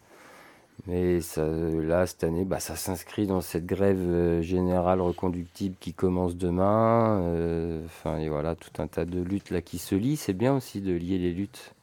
Mais 0.86 1.20
ça, 1.20 1.46
là, 1.46 2.06
cette 2.06 2.24
année, 2.24 2.44
bah, 2.44 2.60
ça 2.60 2.76
s'inscrit 2.76 3.26
dans 3.26 3.40
cette 3.40 3.64
grève 3.64 3.98
euh, 4.00 4.42
générale 4.42 5.00
reconductible 5.00 5.76
qui 5.80 5.94
commence 5.94 6.36
demain. 6.36 7.20
Euh, 7.22 7.84
enfin, 7.86 8.18
et 8.18 8.28
voilà, 8.28 8.54
tout 8.54 8.82
un 8.82 8.86
tas 8.86 9.04
de 9.04 9.20
luttes 9.22 9.50
là 9.50 9.62
qui 9.62 9.78
se 9.78 9.94
lient. 9.94 10.16
C'est 10.16 10.34
bien 10.34 10.54
aussi 10.54 10.80
de 10.80 10.92
lier 10.92 11.18
les 11.18 11.32
luttes. 11.32 11.74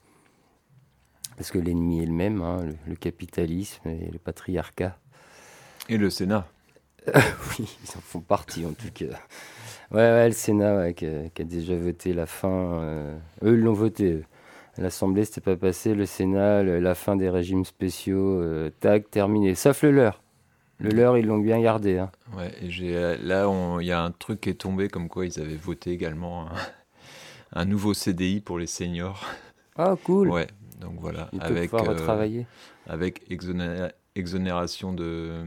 Parce 1.35 1.49
que 1.49 1.57
l'ennemi 1.57 2.03
est 2.03 2.05
le 2.05 2.13
même, 2.13 2.41
hein, 2.41 2.59
le, 2.85 2.95
capitalisme 2.95 3.89
et 3.89 4.11
le 4.11 4.19
patriarcat. 4.19 4.97
Et 5.89 5.97
le 5.97 6.09
Sénat. 6.11 6.47
oui, 7.07 7.77
ils 7.83 7.97
en 7.97 8.01
font 8.01 8.19
partie 8.19 8.63
en 8.63 8.73
tout 8.73 8.91
cas. 8.93 9.17
Ouais, 9.89 9.97
ouais 9.97 10.27
le 10.27 10.35
Sénat 10.35 10.93
qui, 10.93 11.07
a, 11.07 11.43
déjà 11.43 11.75
voté 11.75 12.13
la 12.13 12.27
fin. 12.27 12.81
Euh, 12.81 13.17
eux, 13.43 13.53
ils 13.53 13.63
l'ont 13.63 13.73
voté. 13.73 14.21
L'Assemblée, 14.77 15.25
c'était 15.25 15.41
pas 15.41 15.57
passé. 15.57 15.93
Le 15.93 16.05
Sénat, 16.05 16.63
la 16.63 16.95
fin 16.95 17.15
des 17.15 17.29
régimes 17.29 17.65
spéciaux, 17.65 18.41
euh, 18.41 18.69
tac, 18.79 19.09
terminé. 19.11 19.55
Sauf 19.55 19.83
le 19.83 19.91
leur. 19.91 20.21
Le 20.79 20.89
mm. 20.89 20.95
leur, 20.95 21.17
ils 21.17 21.25
l'ont 21.25 21.39
bien 21.39 21.59
gardé. 21.59 21.97
Hein. 21.97 22.11
Ouais, 22.35 22.51
et 22.61 22.69
j'ai, 22.69 22.95
euh, 22.95 23.17
là, 23.21 23.49
il 23.79 23.85
y 23.85 23.91
a 23.91 24.01
un 24.01 24.11
truc 24.11 24.41
qui 24.41 24.49
est 24.49 24.55
tombé 24.55 24.87
comme 24.87 25.09
quoi 25.09 25.25
ils 25.25 25.39
avaient 25.39 25.55
voté 25.55 25.91
également 25.91 26.47
un, 27.53 27.65
nouveau 27.65 27.93
CDI 27.93 28.39
pour 28.39 28.57
les 28.57 28.67
seniors. 28.67 29.25
Ah, 29.77 29.95
cool. 30.03 30.29
Ouais, 30.29 30.47
donc 30.79 30.95
voilà. 30.99 31.29
Avec, 31.39 31.73
euh. 31.73 32.43
Avec 32.87 33.21
exonération 34.15 34.93
de, 34.93 35.43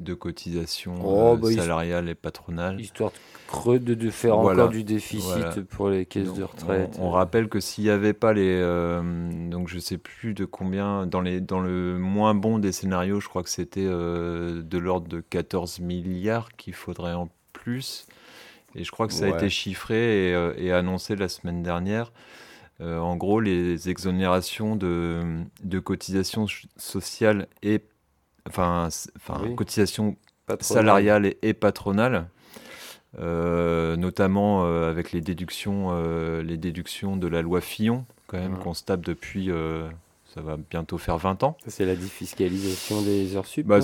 de 0.00 0.14
cotisations 0.14 0.94
oh, 1.04 1.36
bah, 1.36 1.52
salariales 1.52 2.08
et 2.08 2.14
patronales. 2.14 2.80
Histoire 2.80 3.10
de 3.10 3.16
creux 3.46 3.78
de, 3.78 4.10
faire 4.10 4.38
encore 4.38 4.68
du 4.68 4.84
déficit 4.84 5.62
pour 5.68 5.90
les 5.90 6.06
caisses 6.06 6.32
de 6.32 6.42
retraite. 6.42 6.96
On, 7.00 7.10
rappelle 7.10 7.48
que 7.48 7.60
s'il 7.60 7.84
n'y 7.84 7.90
avait 7.90 8.12
pas 8.12 8.32
les. 8.32 8.58
Euh, 8.60 9.02
donc 9.50 9.68
je 9.68 9.78
sais 9.78 9.98
plus 9.98 10.34
de 10.34 10.44
combien. 10.44 11.06
Dans, 11.06 11.20
les, 11.20 11.40
dans 11.40 11.60
le 11.60 11.98
moins 11.98 12.34
bon 12.34 12.58
des 12.58 12.72
scénarios, 12.72 13.20
je 13.20 13.28
crois 13.28 13.42
que 13.42 13.50
c'était 13.50 13.86
euh, 13.86 14.62
de 14.62 14.78
l'ordre 14.78 15.08
de 15.08 15.20
14 15.20 15.80
milliards 15.80 16.50
qu'il 16.56 16.74
faudrait 16.74 17.14
en 17.14 17.28
plus. 17.52 18.06
Et 18.76 18.84
je 18.84 18.90
crois 18.92 19.08
que 19.08 19.12
ça 19.12 19.26
a 19.26 19.28
été 19.28 19.50
chiffré 19.50 20.28
et, 20.28 20.34
euh, 20.34 20.54
et, 20.56 20.72
annoncé 20.72 21.16
la 21.16 21.28
semaine 21.28 21.62
dernière. 21.62 22.12
en 22.80 23.16
gros, 23.16 23.40
les 23.40 23.90
exonérations 23.90 24.76
de, 24.76 25.42
de 25.64 25.78
cotisations 25.78 26.46
sociales 26.76 27.48
et. 27.62 27.82
Enfin, 28.48 28.88
enfin 29.16 29.54
cotisations 29.54 30.16
salariales 30.60 31.34
et 31.42 31.54
patronales 31.54 32.26
euh, 33.18 33.96
notamment 33.96 34.64
euh, 34.64 34.88
avec 34.88 35.10
les 35.10 35.20
déductions, 35.20 35.88
euh, 35.90 36.42
les 36.42 36.56
déductions 36.56 37.16
de 37.16 37.26
la 37.26 37.42
loi 37.42 37.60
Fillon, 37.60 38.04
quand 38.28 38.38
même, 38.38 38.56
qu'on 38.58 38.74
se 38.74 38.84
tape 38.84 39.00
depuis, 39.00 39.50
ça 40.32 40.40
va 40.40 40.56
bientôt 40.56 40.98
faire 40.98 41.18
20 41.18 41.42
ans. 41.42 41.56
C'est 41.66 41.84
la 41.84 41.96
défiscalisation 41.96 43.02
des 43.02 43.36
heures 43.36 43.46
sup 43.46 43.66
bah, 43.66 43.80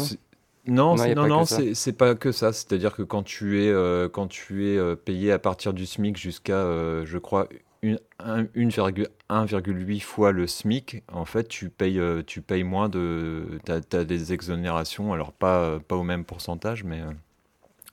Non, 0.67 0.95
non, 0.95 1.27
non, 1.27 1.45
c'est 1.45 1.93
pas 1.93 2.15
que 2.15 2.31
ça. 2.31 2.53
C'est-à-dire 2.53 2.95
que 2.95 3.03
quand 3.03 3.25
tu 3.25 3.65
es, 3.65 4.09
quand 4.11 4.29
tu 4.29 4.69
es 4.69 4.97
payé 4.97 5.33
à 5.33 5.41
partir 5.41 5.73
du 5.73 5.87
SMIC 5.87 6.17
jusqu'à, 6.17 6.63
je 7.05 7.19
crois, 7.19 7.49
1,8 7.83 10.01
fois 10.01 10.33
le 10.33 10.47
SMIC, 10.47 11.03
en 11.13 11.25
fait, 11.25 11.49
tu 11.49 11.69
payes, 11.69 12.01
tu 12.27 12.43
payes 12.43 12.65
moins 12.65 12.89
de. 12.89 13.59
Tu 13.65 13.97
as, 13.97 14.05
des 14.05 14.33
exonérations, 14.33 15.13
alors 15.13 15.33
pas, 15.33 15.79
pas 15.81 15.97
au 15.97 16.03
même 16.03 16.25
pourcentage, 16.25 16.85
mais. 16.85 17.01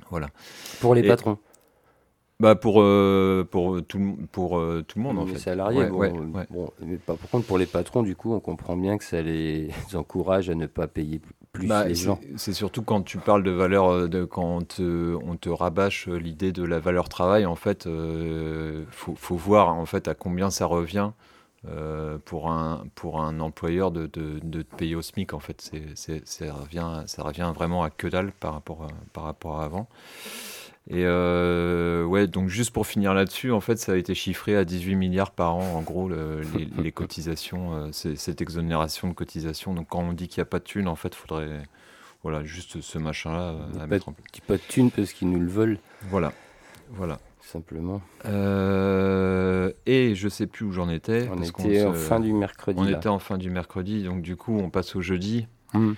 Voilà. 0.09 0.27
Pour 0.79 0.95
les 0.95 1.03
patrons 1.03 1.37
bah 2.39 2.55
pour, 2.55 2.81
euh, 2.81 3.47
pour, 3.49 3.81
tout, 3.83 4.17
pour 4.33 4.57
euh, 4.57 4.83
tout 4.85 4.99
le 4.99 5.03
monde, 5.03 5.17
en 5.17 5.25
fait. 5.25 5.37
salariés, 5.37 5.85
bon, 5.85 6.33
mais 6.81 6.97
par 6.97 7.15
contre, 7.31 7.47
pour 7.47 7.57
les 7.57 7.65
patrons, 7.65 8.03
du 8.03 8.17
coup, 8.17 8.33
on 8.33 8.41
comprend 8.41 8.75
bien 8.75 8.97
que 8.97 9.05
ça 9.05 9.21
les 9.21 9.69
encourage 9.93 10.49
à 10.49 10.55
ne 10.55 10.65
pas 10.65 10.87
payer 10.87 11.21
plus 11.53 11.67
bah, 11.67 11.85
les 11.85 11.95
gens. 11.95 12.19
C'est 12.35 12.53
surtout 12.53 12.81
quand 12.81 13.03
tu 13.03 13.17
parles 13.17 13.43
de 13.43 13.51
valeur, 13.51 13.89
euh, 13.89 14.07
de, 14.09 14.25
quand 14.25 14.57
on 14.57 14.61
te, 14.61 15.15
on 15.23 15.37
te 15.37 15.49
rabâche 15.49 16.07
l'idée 16.07 16.51
de 16.51 16.63
la 16.63 16.79
valeur 16.79 17.07
travail, 17.07 17.45
en 17.45 17.55
fait, 17.55 17.85
il 17.85 18.85
faut, 18.91 19.15
faut, 19.15 19.37
voir 19.37 19.73
en 19.73 19.85
fait 19.85 20.07
à 20.07 20.15
combien 20.15 20.49
ça 20.49 20.65
revient 20.65 21.11
euh, 21.69 22.17
pour, 22.25 22.51
un, 22.51 22.85
pour 22.93 23.21
un 23.21 23.39
employeur 23.39 23.91
de, 23.91 24.07
de, 24.07 24.39
de, 24.43 24.63
te 24.63 24.75
payer 24.75 24.95
au 24.95 25.01
SMIC, 25.01 25.33
en 25.33 25.39
fait, 25.39 25.71
c'est, 25.95 26.27
ça, 26.27 26.53
revient, 26.53 27.03
ça 27.05 27.23
revient 27.23 27.53
vraiment 27.55 27.83
à 27.83 27.89
que 27.89 28.07
dalle 28.07 28.33
par 28.33 28.53
rapport 28.53 28.83
à, 28.83 28.87
par 29.13 29.23
rapport 29.23 29.61
à 29.61 29.63
avant. 29.63 29.87
Et 30.89 31.05
euh, 31.05 32.03
ouais, 32.03 32.27
donc 32.27 32.49
juste 32.49 32.71
pour 32.71 32.85
finir 32.85 33.13
là-dessus, 33.13 33.51
en 33.51 33.61
fait, 33.61 33.77
ça 33.77 33.93
a 33.93 33.95
été 33.95 34.13
chiffré 34.13 34.57
à 34.57 34.65
18 34.65 34.95
milliards 34.95 35.31
par 35.31 35.55
an, 35.55 35.77
en 35.77 35.81
gros, 35.81 36.09
les, 36.77 36.91
cotisations, 36.91 37.73
euh, 37.73 37.91
cette 37.91 38.41
exonération 38.41 39.07
de 39.07 39.13
cotisations. 39.13 39.73
Donc 39.73 39.87
quand 39.89 40.01
on 40.01 40.11
dit 40.11 40.27
qu'il 40.27 40.41
n'y 40.41 40.47
a 40.47 40.49
pas 40.49 40.59
de 40.59 40.65
thunes, 40.65 40.89
en 40.89 40.95
fait, 40.95 41.09
il 41.09 41.17
faudrait 41.17 41.63
voilà, 42.21 42.43
juste 42.43 42.81
ce 42.81 42.97
machin-là 42.97 43.51
euh, 43.51 43.79
à 43.81 43.87
mettre 43.87 44.09
en 44.09 44.13
place. 44.13 44.27
Pas 44.45 44.57
de 44.57 44.61
thunes 44.67 44.91
parce 44.91 45.13
qu'ils 45.13 45.29
nous 45.29 45.39
le 45.39 45.47
veulent. 45.47 45.79
Voilà, 46.09 46.33
voilà. 46.91 47.19
Simplement. 47.41 48.01
et 48.25 48.29
je 50.15 50.27
sais 50.29 50.47
plus 50.47 50.65
où 50.65 50.71
j'en 50.71 50.89
étais. 50.89 51.29
On 51.29 51.41
était 51.41 51.85
en 51.85 51.93
fin 51.93 52.19
du 52.19 52.33
mercredi. 52.33 52.79
On 52.81 52.87
était 52.87 53.09
en 53.09 53.19
fin 53.19 53.37
du 53.37 53.49
mercredi, 53.49 54.03
donc 54.03 54.21
du 54.21 54.35
coup, 54.35 54.57
on 54.57 54.69
passe 54.69 54.95
au 54.95 55.01
jeudi. 55.01 55.47
Hum. 55.73 55.95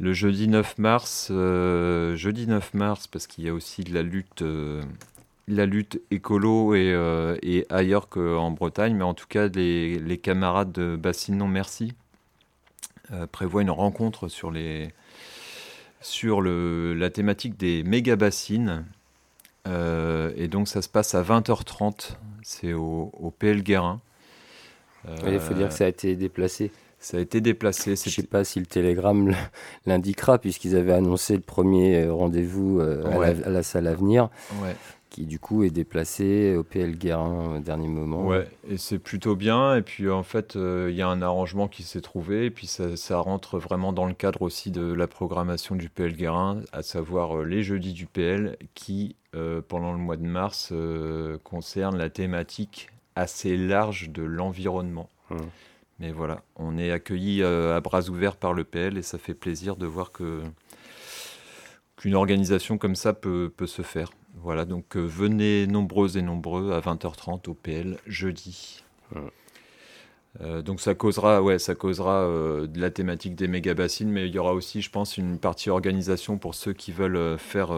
Le 0.00 0.14
jeudi 0.14 0.48
9 0.48 0.78
mars, 0.78 1.28
euh, 1.30 2.16
jeudi 2.16 2.46
9 2.46 2.72
mars, 2.72 3.06
parce 3.06 3.26
qu'il 3.26 3.44
y 3.44 3.50
a 3.50 3.52
aussi 3.52 3.84
de 3.84 3.92
la 3.92 4.00
lutte, 4.00 4.40
euh, 4.40 4.82
la 5.46 5.66
lutte 5.66 6.00
écolo 6.10 6.74
et, 6.74 6.90
euh, 6.94 7.36
et 7.42 7.66
ailleurs 7.68 8.08
qu'en 8.08 8.50
Bretagne, 8.50 8.96
mais 8.96 9.04
en 9.04 9.12
tout 9.12 9.26
cas, 9.28 9.48
les, 9.48 10.18
camarades 10.22 10.72
de 10.72 10.96
Bassine 10.96 11.36
Non 11.36 11.48
Merci 11.48 11.92
prévoient 13.30 13.60
une 13.60 13.70
rencontre 13.70 14.28
sur, 14.28 14.50
les, 14.50 14.94
sur 16.00 16.40
le, 16.40 16.94
la 16.94 17.10
thématique 17.10 17.58
des 17.58 17.82
méga 17.82 18.16
bassines. 18.16 18.86
et 19.66 20.48
donc, 20.48 20.68
ça 20.68 20.80
se 20.80 20.88
passe 20.88 21.14
à 21.14 21.22
20h30, 21.22 22.12
c'est 22.42 22.72
au 22.72 23.34
PL 23.38 23.62
Guérin. 23.62 24.00
Il 25.26 25.40
faut 25.40 25.54
dire 25.54 25.68
que 25.68 25.74
ça 25.74 25.84
a 25.84 25.88
été 25.88 26.16
déplacé. 26.16 26.70
Ça 27.00 27.16
a 27.16 27.20
été 27.20 27.40
déplacé. 27.40 27.96
Je 27.96 28.08
ne 28.08 28.12
sais 28.12 28.22
pas 28.22 28.44
si 28.44 28.60
le 28.60 28.66
télégramme 28.66 29.34
l'indiquera, 29.86 30.38
puisqu'ils 30.38 30.76
avaient 30.76 30.92
annoncé 30.92 31.34
le 31.34 31.40
premier 31.40 32.04
euh, 32.04 32.12
rendez-vous 32.12 32.78
euh, 32.78 33.02
à, 33.46 33.50
la, 33.50 33.62
salle 33.62 33.86
à 33.86 33.94
venir, 33.94 34.28
qui 35.08 35.24
du 35.24 35.38
coup 35.38 35.64
est 35.64 35.70
déplacé 35.70 36.54
au 36.54 36.62
PL 36.62 36.98
Guérin 36.98 37.56
au 37.56 37.58
dernier 37.58 37.88
moment. 37.88 38.26
Ouais, 38.26 38.46
et 38.68 38.76
c'est 38.76 38.98
plutôt 38.98 39.34
bien. 39.34 39.76
Et 39.76 39.82
puis 39.82 40.10
en 40.10 40.22
fait, 40.22 40.56
euh, 40.56 40.88
il 40.90 40.96
y 40.96 41.00
a 41.00 41.08
un 41.08 41.22
arrangement 41.22 41.68
qui 41.68 41.84
s'est 41.84 42.02
trouvé, 42.02 42.44
et 42.44 42.50
puis 42.50 42.66
ça, 42.66 43.18
rentre 43.18 43.58
vraiment 43.58 43.94
dans 43.94 44.06
le 44.06 44.14
cadre 44.14 44.42
aussi 44.42 44.70
de 44.70 44.92
la 44.92 45.06
programmation 45.06 45.76
du 45.76 45.88
PL 45.88 46.14
Guérin, 46.14 46.60
à 46.72 46.82
savoir 46.82 47.42
les 47.44 47.62
jeudis 47.62 47.94
du 47.94 48.04
PL, 48.04 48.58
qui 48.74 49.16
pendant 49.68 49.92
le 49.92 49.98
mois 49.98 50.16
de 50.16 50.26
mars 50.26 50.72
concerne 51.44 51.96
la 51.96 52.10
thématique 52.10 52.90
assez 53.16 53.56
large 53.56 54.10
de 54.10 54.22
l'environnement. 54.22 55.08
Hum. 55.30 55.38
Mais 56.00 56.12
voilà, 56.12 56.42
on 56.56 56.78
est 56.78 56.90
accueilli 56.90 57.42
euh, 57.42 57.76
à 57.76 57.80
bras 57.80 58.08
ouverts 58.08 58.36
par 58.36 58.54
le 58.54 58.64
PL 58.64 58.96
et 58.96 59.02
ça 59.02 59.18
fait 59.18 59.34
plaisir 59.34 59.76
de 59.76 59.86
voir 59.86 60.12
que 60.12 60.40
qu'une 61.96 62.14
organisation 62.14 62.78
comme 62.78 62.96
ça 62.96 63.12
peut, 63.12 63.52
peut, 63.54 63.66
se 63.66 63.82
faire. 63.82 64.10
Voilà, 64.36 64.64
donc 64.64 64.96
euh, 64.96 65.00
venez 65.00 65.66
nombreux 65.66 66.16
et 66.16 66.22
nombreux 66.22 66.72
à 66.72 66.80
20h30 66.80 67.50
au 67.50 67.54
PL 67.54 67.98
jeudi. 68.06 68.82
Euh, 70.40 70.62
donc 70.62 70.80
ça 70.80 70.94
causera, 70.94 71.42
ouais, 71.42 71.58
ça 71.58 71.74
causera 71.74 72.24
de 72.24 72.80
la 72.80 72.90
thématique 72.90 73.34
des 73.34 73.48
méga 73.48 73.74
bassines, 73.74 74.08
mais 74.08 74.26
il 74.26 74.34
y 74.34 74.38
aura 74.38 74.54
aussi, 74.54 74.80
je 74.80 74.88
pense, 74.90 75.18
une 75.18 75.38
partie 75.38 75.68
organisation 75.68 76.38
pour 76.38 76.54
ceux 76.54 76.72
qui 76.72 76.92
veulent 76.92 77.36
faire, 77.38 77.74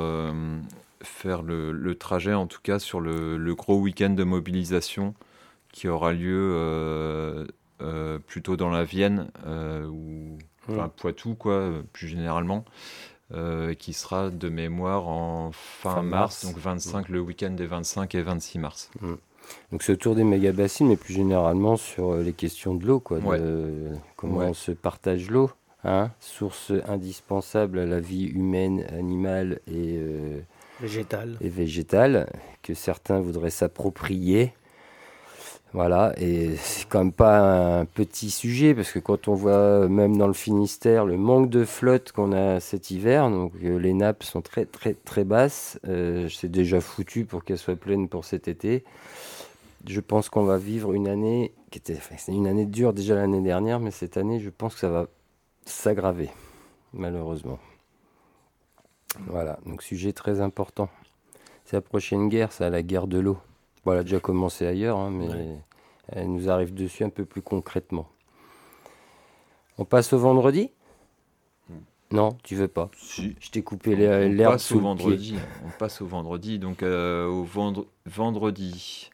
faire 1.02 1.42
le, 1.42 1.94
trajet, 1.96 2.34
en 2.34 2.46
tout 2.46 2.60
cas 2.62 2.78
sur 2.78 3.00
le, 3.00 3.36
le 3.36 3.54
gros 3.56 3.80
week-end 3.80 4.10
de 4.10 4.22
mobilisation 4.22 5.14
qui 5.72 5.88
aura 5.88 6.12
lieu 6.12 7.48
plutôt 8.26 8.56
dans 8.56 8.70
la 8.70 8.84
Vienne 8.84 9.30
euh, 9.46 9.86
ou 9.86 10.38
enfin, 10.68 10.90
Poitou, 10.96 11.34
quoi, 11.34 11.70
plus 11.92 12.08
généralement. 12.08 12.64
Euh, 13.34 13.72
qui 13.72 13.94
sera 13.94 14.28
de 14.28 14.50
mémoire 14.50 15.08
en 15.08 15.52
fin, 15.52 16.02
mars, 16.02 16.44
donc 16.44 16.58
25, 16.58 17.08
le 17.08 17.18
week-end 17.18 17.52
des 17.52 17.64
25 17.64 18.14
et 18.14 18.20
26 18.20 18.58
mars. 18.58 18.90
Donc 19.70 19.82
ce 19.82 19.92
tour 19.92 20.14
des 20.14 20.22
méga 20.22 20.52
bassines, 20.52 20.88
mais 20.88 20.96
plus 20.96 21.14
généralement 21.14 21.78
sur 21.78 22.16
les 22.16 22.34
questions 22.34 22.74
de 22.74 22.84
l'eau, 22.84 23.00
quoi, 23.00 23.20
comment 24.16 24.40
on 24.40 24.52
se 24.52 24.70
partage 24.70 25.30
l'eau, 25.30 25.50
hein, 25.82 26.10
source 26.20 26.72
indispensable 26.86 27.78
à 27.78 27.86
la 27.86 28.00
vie 28.00 28.26
humaine, 28.26 28.84
animale 28.90 29.60
et 29.66 29.98
végétale, 30.78 31.38
et 31.40 31.48
végétale, 31.48 32.28
que 32.62 32.74
certains 32.74 33.20
voudraient 33.20 33.48
s'approprier. 33.48 34.52
Voilà, 35.74 36.12
et 36.18 36.54
c'est 36.56 36.86
quand 36.86 36.98
même 36.98 37.12
pas 37.12 37.78
un 37.80 37.86
petit 37.86 38.30
sujet 38.30 38.74
parce 38.74 38.92
que 38.92 38.98
quand 38.98 39.26
on 39.28 39.35
voit 39.35 39.88
même 39.88 40.18
dans 40.18 40.26
le 40.26 40.35
Finistère 40.35 41.06
le 41.06 41.16
manque 41.16 41.48
de 41.48 41.64
flotte 41.64 42.12
qu'on 42.12 42.32
a 42.32 42.61
cet 42.61 42.90
hiver, 42.90 43.30
donc 43.30 43.54
euh, 43.64 43.78
les 43.78 43.94
nappes 43.94 44.22
sont 44.22 44.42
très 44.42 44.66
très 44.66 44.92
très 44.92 45.24
basses, 45.24 45.80
euh, 45.88 46.28
c'est 46.28 46.50
déjà 46.50 46.82
foutu 46.82 47.24
pour 47.24 47.42
qu'elles 47.42 47.56
soient 47.56 47.76
pleines 47.76 48.08
pour 48.08 48.26
cet 48.26 48.48
été. 48.48 48.85
Je 49.87 50.00
pense 50.00 50.28
qu'on 50.28 50.44
va 50.44 50.58
vivre 50.58 50.92
une 50.92 51.08
année 51.08 51.54
qui 51.70 51.78
était 51.78 51.98
une 52.28 52.46
année 52.46 52.66
dure 52.66 52.92
déjà 52.92 53.14
l'année 53.14 53.40
dernière, 53.40 53.80
mais 53.80 53.90
cette 53.90 54.18
année 54.18 54.40
je 54.40 54.50
pense 54.50 54.74
que 54.74 54.80
ça 54.80 54.90
va 54.90 55.06
s'aggraver 55.64 56.28
malheureusement. 56.92 57.58
Voilà, 59.26 59.58
donc 59.64 59.82
sujet 59.82 60.12
très 60.12 60.42
important. 60.42 60.90
C'est 61.64 61.76
la 61.76 61.82
prochaine 61.82 62.28
guerre, 62.28 62.52
ça, 62.52 62.68
la 62.68 62.82
guerre 62.82 63.06
de 63.06 63.18
l'eau. 63.18 63.38
Bon, 63.85 63.92
elle 63.92 63.99
a 63.99 64.03
déjà 64.03 64.21
commencé 64.21 64.66
ailleurs, 64.66 64.99
hein, 64.99 65.11
mais 65.11 65.59
elle 66.09 66.31
nous 66.31 66.49
arrive 66.49 66.75
dessus 66.75 67.05
un 67.05 67.11
peu 67.11 67.25
plus 67.25 67.42
concrètement. 67.42 68.09
On 69.79 69.85
passe 69.85 70.12
au 70.12 70.18
vendredi? 70.18 70.71
Hmm. 71.68 71.75
Non, 72.12 72.37
tu 72.42 72.55
veux 72.55 72.68
pas. 72.68 72.90
Si. 72.97 73.35
Je 73.40 73.51
t'ai 73.51 73.62
coupé 73.62 73.97
l'herbe 73.97 74.59
sous 74.59 74.77
au 74.77 74.81
vendredi. 74.81 75.37
On 75.64 75.71
passe 75.79 76.01
au 76.03 76.07
vendredi. 76.07 76.59
Donc 76.59 76.83
euh, 76.83 77.27
au 77.27 77.47
vendredi. 78.07 79.11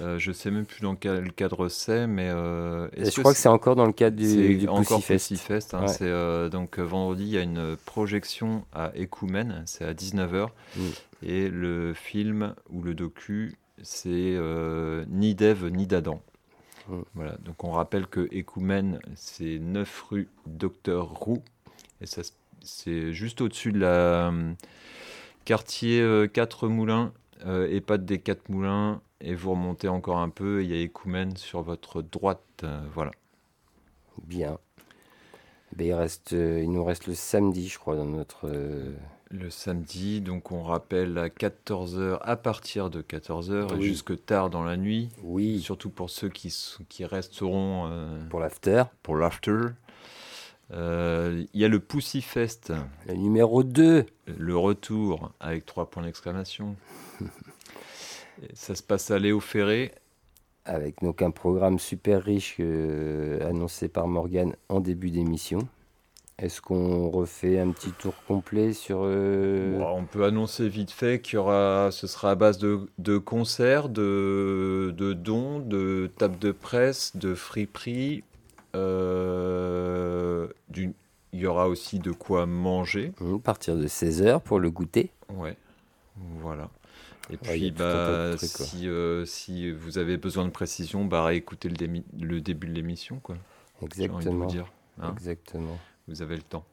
Euh, 0.00 0.18
je 0.18 0.32
sais 0.32 0.50
même 0.50 0.66
plus 0.66 0.82
dans 0.82 0.94
quel 0.94 1.32
cadre 1.32 1.68
c'est, 1.68 2.06
mais 2.06 2.28
euh, 2.28 2.88
je 2.96 3.20
crois 3.20 3.32
que 3.32 3.38
c'est 3.38 3.48
encore 3.48 3.76
dans 3.76 3.86
le 3.86 3.92
cadre 3.92 4.16
du, 4.16 4.56
du 4.56 4.68
encore 4.68 5.02
Fest. 5.02 5.74
Hein, 5.74 5.86
euh, 6.02 6.48
donc 6.48 6.78
vendredi, 6.78 7.24
il 7.24 7.30
y 7.30 7.38
a 7.38 7.42
une 7.42 7.76
projection 7.86 8.64
à 8.72 8.92
Ecoumène, 8.98 9.62
c'est 9.64 9.84
à 9.84 9.94
19h, 9.94 10.48
hmm. 10.76 10.80
et 11.22 11.48
le 11.48 11.94
film 11.94 12.54
ou 12.70 12.82
le 12.82 12.94
docu 12.94 13.56
c'est 13.82 14.08
euh, 14.10 15.04
ni 15.08 15.34
d'Ève 15.34 15.66
ni 15.66 15.86
d'Adam. 15.86 16.22
Mm. 16.88 17.00
Voilà, 17.14 17.36
donc 17.38 17.64
on 17.64 17.70
rappelle 17.70 18.06
que 18.06 18.28
Écoumène, 18.30 19.00
c'est 19.14 19.58
9 19.58 20.02
rue 20.10 20.28
Docteur 20.46 21.08
Roux, 21.08 21.42
et 22.00 22.06
ça, 22.06 22.22
c'est 22.62 23.12
juste 23.12 23.40
au-dessus 23.40 23.72
de 23.72 23.80
la 23.80 24.28
euh, 24.30 24.52
quartier 25.44 26.28
4 26.32 26.64
euh, 26.64 26.68
Moulins, 26.68 27.12
EHPAD 27.44 28.04
des 28.04 28.18
4 28.18 28.48
Moulins, 28.48 29.00
et 29.20 29.34
vous 29.34 29.52
remontez 29.52 29.88
encore 29.88 30.18
un 30.18 30.30
peu, 30.30 30.62
il 30.64 30.70
y 30.70 30.74
a 30.74 30.82
Écoumène 30.82 31.36
sur 31.36 31.62
votre 31.62 32.02
droite. 32.02 32.64
voilà. 32.92 33.12
Bien. 34.22 34.58
Ben, 35.74 35.86
il, 35.86 35.92
reste, 35.92 36.32
il 36.32 36.70
nous 36.70 36.84
reste 36.84 37.06
le 37.06 37.14
samedi, 37.14 37.68
je 37.68 37.78
crois, 37.78 37.96
dans 37.96 38.06
notre 38.06 38.48
le 39.30 39.50
samedi, 39.50 40.20
donc 40.20 40.52
on 40.52 40.62
rappelle 40.62 41.18
à 41.18 41.28
14h, 41.28 42.18
à 42.22 42.36
partir 42.36 42.90
de 42.90 43.02
14h 43.02 43.76
et 43.76 43.82
jusque 43.82 44.24
tard 44.24 44.50
dans 44.50 44.62
la 44.62 44.76
nuit. 44.76 45.08
Oui. 45.22 45.60
Surtout 45.60 45.90
pour 45.90 46.10
ceux 46.10 46.28
qui, 46.28 46.54
qui 46.88 47.04
resteront. 47.04 47.88
Euh, 47.90 48.28
pour 48.28 48.40
l'after. 48.40 48.84
Pour 49.02 49.16
l'after. 49.16 49.70
Euh, 50.72 51.44
il 51.54 51.60
y 51.60 51.64
a 51.64 51.68
le 51.68 51.80
Pussy 51.80 52.22
Fest. 52.22 52.72
Le 53.06 53.14
numéro 53.14 53.62
2. 53.62 54.06
Le 54.38 54.56
retour 54.56 55.32
avec 55.40 55.66
trois 55.66 55.90
points 55.90 56.04
d'exclamation. 56.04 56.76
Ça 58.54 58.74
se 58.74 58.82
passe 58.82 59.10
à 59.10 59.18
Léo 59.18 59.40
Ferré. 59.40 59.92
Avec 60.64 61.00
donc 61.00 61.22
un 61.22 61.30
programme 61.30 61.78
super 61.78 62.22
riche 62.22 62.56
euh, 62.58 63.48
annoncé 63.48 63.88
par 63.88 64.08
Morgane 64.08 64.56
en 64.68 64.80
début 64.80 65.10
d'émission. 65.10 65.68
Est-ce 66.38 66.60
qu'on 66.60 67.08
refait 67.08 67.58
un 67.58 67.70
petit 67.70 67.92
tour 67.92 68.12
complet 68.28 68.74
sur... 68.74 69.00
Euh, 69.04 69.80
on 69.80 70.04
peut 70.04 70.24
annoncer 70.26 70.68
vite 70.68 70.90
fait 70.90 71.22
qu'il 71.22 71.36
y 71.36 71.38
aura, 71.38 71.88
ce 71.90 72.06
sera 72.06 72.32
à 72.32 72.34
base 72.34 72.58
de, 72.58 73.16
concerts, 73.16 73.88
de, 73.88 74.92
dons, 75.14 75.60
de 75.60 76.10
tables 76.18 76.38
de 76.38 76.52
presse, 76.52 77.16
de 77.16 77.34
friperies. 77.34 78.22
Euh, 78.74 80.48
il 80.74 80.92
y 81.32 81.46
aura 81.46 81.68
aussi 81.68 82.00
de 82.00 82.12
quoi 82.12 82.44
manger. 82.44 83.14
Mmh, 83.18 83.36
à 83.36 83.38
partir 83.38 83.74
de 83.76 83.86
16h 83.86 84.40
pour 84.40 84.60
le 84.60 84.70
goûter. 84.70 85.12
Ouais, 85.32 85.56
voilà. 86.40 86.68
Et 87.30 87.38
puis, 87.38 87.70
bah, 87.70 88.36
si, 88.36 88.86
euh, 88.86 89.24
si, 89.24 89.72
vous 89.72 89.96
avez 89.96 90.18
besoin 90.18 90.44
de 90.44 90.50
précision, 90.50 91.06
bah, 91.06 91.32
écoutez 91.32 91.70
le, 91.70 92.02
le 92.20 92.40
début 92.42 92.66
de 92.66 92.74
l'émission. 92.74 93.20
quoi. 93.22 93.36
Exactement. 93.80 94.44
Dire, 94.44 94.70
hein. 95.00 95.14
Exactement 95.14 95.78
vous 96.08 96.22
avez 96.22 96.36
le 96.36 96.42
temps. 96.42 96.64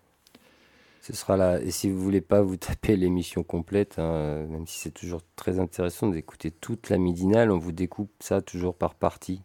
Ce 1.01 1.13
sera 1.13 1.35
là. 1.35 1.59
Et 1.61 1.71
si 1.71 1.89
vous 1.89 1.99
voulez 1.99 2.21
pas 2.21 2.41
vous 2.41 2.55
taper 2.55 2.95
l'émission 2.95 3.43
complète, 3.43 3.99
hein, 3.99 4.45
même 4.47 4.65
si 4.67 4.79
c'est 4.79 4.93
toujours 4.93 5.21
très 5.35 5.59
intéressant 5.59 6.07
d'écouter 6.07 6.49
toute 6.49 6.89
la 6.89 6.97
midinale, 6.97 7.51
on 7.51 7.57
vous 7.57 7.73
découpe 7.73 8.11
ça 8.21 8.41
toujours 8.41 8.75
par 8.75 8.95
partie. 8.95 9.41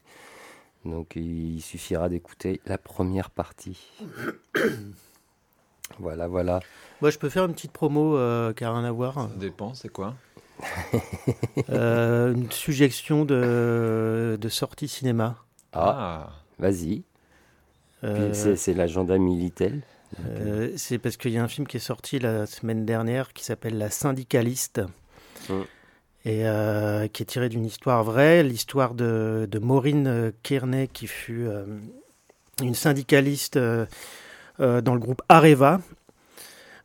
Donc 0.85 1.16
il 1.16 1.61
suffira 1.61 2.09
d'écouter 2.09 2.61
la 2.66 2.79
première 2.79 3.31
partie. 3.31 3.90
Voilà, 5.98 6.29
voilà. 6.29 6.61
Moi, 7.01 7.11
je 7.11 7.18
peux 7.18 7.31
faire 7.31 7.46
une 7.46 7.55
petite 7.55 7.72
promo 7.72 8.16
euh, 8.16 8.53
qui 8.53 8.62
n'a 8.62 8.72
rien 8.72 8.85
à 8.85 8.92
voir. 8.92 9.14
Ça 9.14 9.29
dépend, 9.38 9.72
c'est 9.72 9.88
quoi? 9.88 10.14
Euh, 11.70 12.35
une 12.35 12.51
suggestion 12.51 13.24
de, 13.24 14.38
de 14.40 14.48
sortie 14.48 14.87
cinéma. 14.87 15.37
Ah, 15.72 16.31
vas-y. 16.59 17.05
Euh, 18.05 18.33
C'est 18.57 18.75
l'agenda 18.75 19.19
Militel. 19.19 19.81
euh, 20.25 20.71
c'est 20.77 20.99
parce 20.99 21.17
qu'il 21.17 21.33
y 21.33 21.39
a 21.39 21.43
un 21.43 21.49
film 21.49 21.67
qui 21.67 21.77
est 21.77 21.81
sorti 21.81 22.19
la 22.19 22.47
semaine 22.47 22.85
dernière 22.87 23.33
qui 23.33 23.45
s'appelle 23.45 23.77
La 23.79 23.91
syndicaliste. 23.91 24.81
Mm. 25.49 25.53
Et 26.25 26.47
euh, 26.49 27.09
qui 27.09 27.23
est 27.23 27.27
tiré 27.27 27.49
d'une 27.49 27.65
histoire 27.65 28.05
vraie, 28.05 28.43
l'histoire 28.43 28.95
de, 28.95 29.49
de 29.51 29.59
Maureen 29.59 30.33
Kearney, 30.43 30.89
qui 30.89 31.07
fut 31.07 31.47
euh, 31.47 31.65
une 32.63 32.75
syndicaliste 32.75 33.57
euh, 33.57 33.87
dans 34.59 34.95
le 34.95 35.01
groupe 35.01 35.23
Areva. 35.29 35.81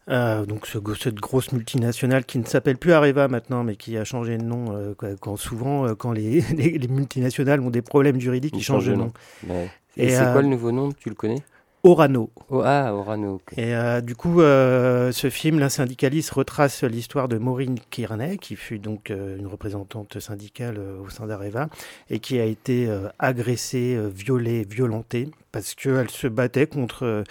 Donc 0.08 0.67
ce- 0.67 0.78
cette 0.99 1.15
grosse 1.15 1.52
multinationale 1.52 2.26
qui 2.26 2.38
ne 2.38 2.45
s'appelle 2.45 2.78
plus 2.78 2.91
Areva 2.93 3.28
maintenant, 3.28 3.63
mais 3.63 3.76
qui 3.76 3.97
a 3.97 4.04
changé 4.04 4.38
de 4.38 4.43
nom 4.43 4.93
quand- 5.19 5.38
souvent 5.38 5.95
quand 5.95 6.12
les, 6.12 6.41
les- 6.56 6.78
les 6.78 6.88
multinationales 6.88 7.62
ont 7.62 7.69
des 7.69 7.82
problèmes 7.82 8.19
juridiques, 8.19 8.54
Ils 8.56 8.60
ils 8.60 8.63
changent 8.63 8.88
de 8.88 8.95
nom. 8.95 9.12
Ouais. 9.47 9.69
Et, 9.97 10.06
Et, 10.06 10.10
c'est 10.10 10.23
euh, 10.25 10.32
quoi 10.34 10.41
le 10.41 10.47
nouveau 10.47 10.71
nom 10.71 10.91
Tu 10.91 11.10
le 11.10 11.15
connais? 11.15 11.41
Orano. 11.86 12.32
oh, 12.49 12.62
Ah, 12.63 12.93
Orano. 12.93 13.41
Et 13.58 13.75
euh, 13.75 13.99
du 13.99 14.15
coup, 14.15 14.39
euh, 14.39 15.12
ce 15.12 15.29
film, 15.29 15.60
L'un 15.60 15.67
syndicaliste, 15.67 16.32
retrace 16.32 16.84
l'histoire 16.84 17.27
de 17.27 17.38
Maureen 17.38 17.77
Kearney, 17.89 18.38
qui 18.38 18.56
fut 18.56 18.79
donc 18.79 19.12
euh, 19.12 19.38
une 19.38 19.47
représentante 19.47 20.19
syndicale 20.21 20.77
euh, 20.79 21.01
au 21.01 21.10
sein 21.10 21.27
d'Areva, 21.27 21.67
et 22.10 22.19
qui 22.19 22.39
a 22.39 22.45
été 22.45 22.88
euh, 22.88 23.10
agressée, 23.19 23.95
euh, 23.97 24.08
violée, 24.08 24.65
violentée, 24.69 25.29
parce 25.51 25.75
qu'elle 25.75 26.10
se 26.10 26.27
battait 26.27 26.67
contre 26.67 27.03
euh, 27.06 27.23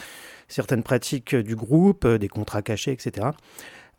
certaines 0.49 0.83
pratiques 0.83 1.35
du 1.35 1.57
groupe, 1.57 2.05
euh, 2.05 2.19
des 2.19 2.29
contrats 2.29 2.61
cachés, 2.63 2.93
etc. 2.93 3.29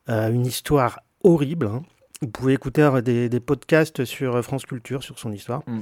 Euh, 0.09 0.29
une 0.29 0.45
histoire 0.45 0.99
horrible. 1.23 1.65
hein. 1.65 1.81
Vous 2.21 2.27
pouvez 2.27 2.53
écouter 2.53 2.83
euh, 2.83 3.01
des, 3.01 3.27
des 3.27 3.39
podcasts 3.39 4.05
sur 4.05 4.35
euh, 4.35 4.41
France 4.43 4.65
Culture 4.67 5.01
sur 5.01 5.17
son 5.17 5.31
histoire. 5.31 5.63
Mm. 5.65 5.79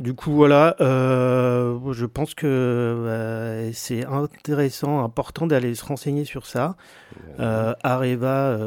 Du 0.00 0.14
coup, 0.14 0.30
voilà, 0.30 0.76
euh, 0.80 1.92
je 1.92 2.06
pense 2.06 2.34
que 2.34 2.46
euh, 2.46 3.72
c'est 3.72 4.04
intéressant, 4.04 5.02
important 5.02 5.48
d'aller 5.48 5.74
se 5.74 5.84
renseigner 5.84 6.24
sur 6.24 6.46
ça. 6.46 6.76
Euh, 7.40 7.74
Areva, 7.82 8.58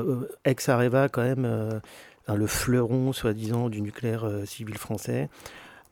ex-Areva, 0.44 1.08
quand 1.08 1.22
même, 1.22 1.82
le 2.28 2.48
fleuron, 2.48 3.14
soi-disant, 3.14 3.70
du 3.70 3.82
nucléaire 3.82 4.28
civil 4.46 4.78
français. 4.78 5.30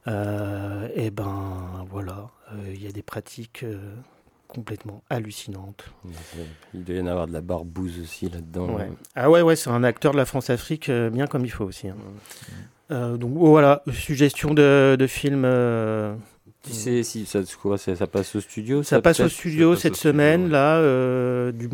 Et 0.07 1.11
ben, 1.11 1.85
voilà, 1.89 2.29
il 2.67 2.83
y 2.83 2.87
a 2.87 2.91
des 2.91 3.03
pratiques 3.03 3.65
complètement 4.49 5.03
hallucinantes. 5.09 5.85
Il 6.73 6.83
doit 6.83 6.95
y 6.95 7.01
en 7.01 7.07
avoir 7.07 7.27
de 7.27 7.33
la 7.33 7.41
barbouze 7.41 7.97
aussi 8.01 8.29
là-dedans. 8.29 8.75
Ouais. 8.75 8.89
Ah 9.15 9.29
ouais, 9.29 9.41
ouais, 9.41 9.55
c'est 9.55 9.69
un 9.69 9.83
acteur 9.85 10.11
de 10.11 10.17
la 10.17 10.25
France-Afrique 10.25 10.91
bien 10.91 11.27
comme 11.27 11.45
il 11.45 11.51
faut 11.51 11.65
aussi. 11.65 11.87
hein. 11.87 11.95
Euh, 12.91 13.17
donc 13.17 13.33
oh, 13.35 13.49
voilà, 13.49 13.83
suggestion 13.93 14.53
de, 14.53 14.95
de 14.99 15.07
film. 15.07 15.43
euh, 15.45 16.15
Tu 16.63 16.73
sais 16.73 17.03
si 17.03 17.25
ça, 17.25 17.39
quoi, 17.61 17.77
ça, 17.77 17.95
ça 17.95 18.07
passe 18.07 18.35
au 18.35 18.41
studio 18.41 18.83
ça 18.83 18.99
passe 19.01 19.19
au 19.21 19.29
studio 19.29 19.71
passe 19.71 19.81
cette 19.81 19.91
au 19.93 19.95
studio, 19.95 20.11
semaine, 20.11 20.43
ouais. 20.45 20.49
là, 20.49 20.77
euh, 20.77 21.51
du, 21.51 21.69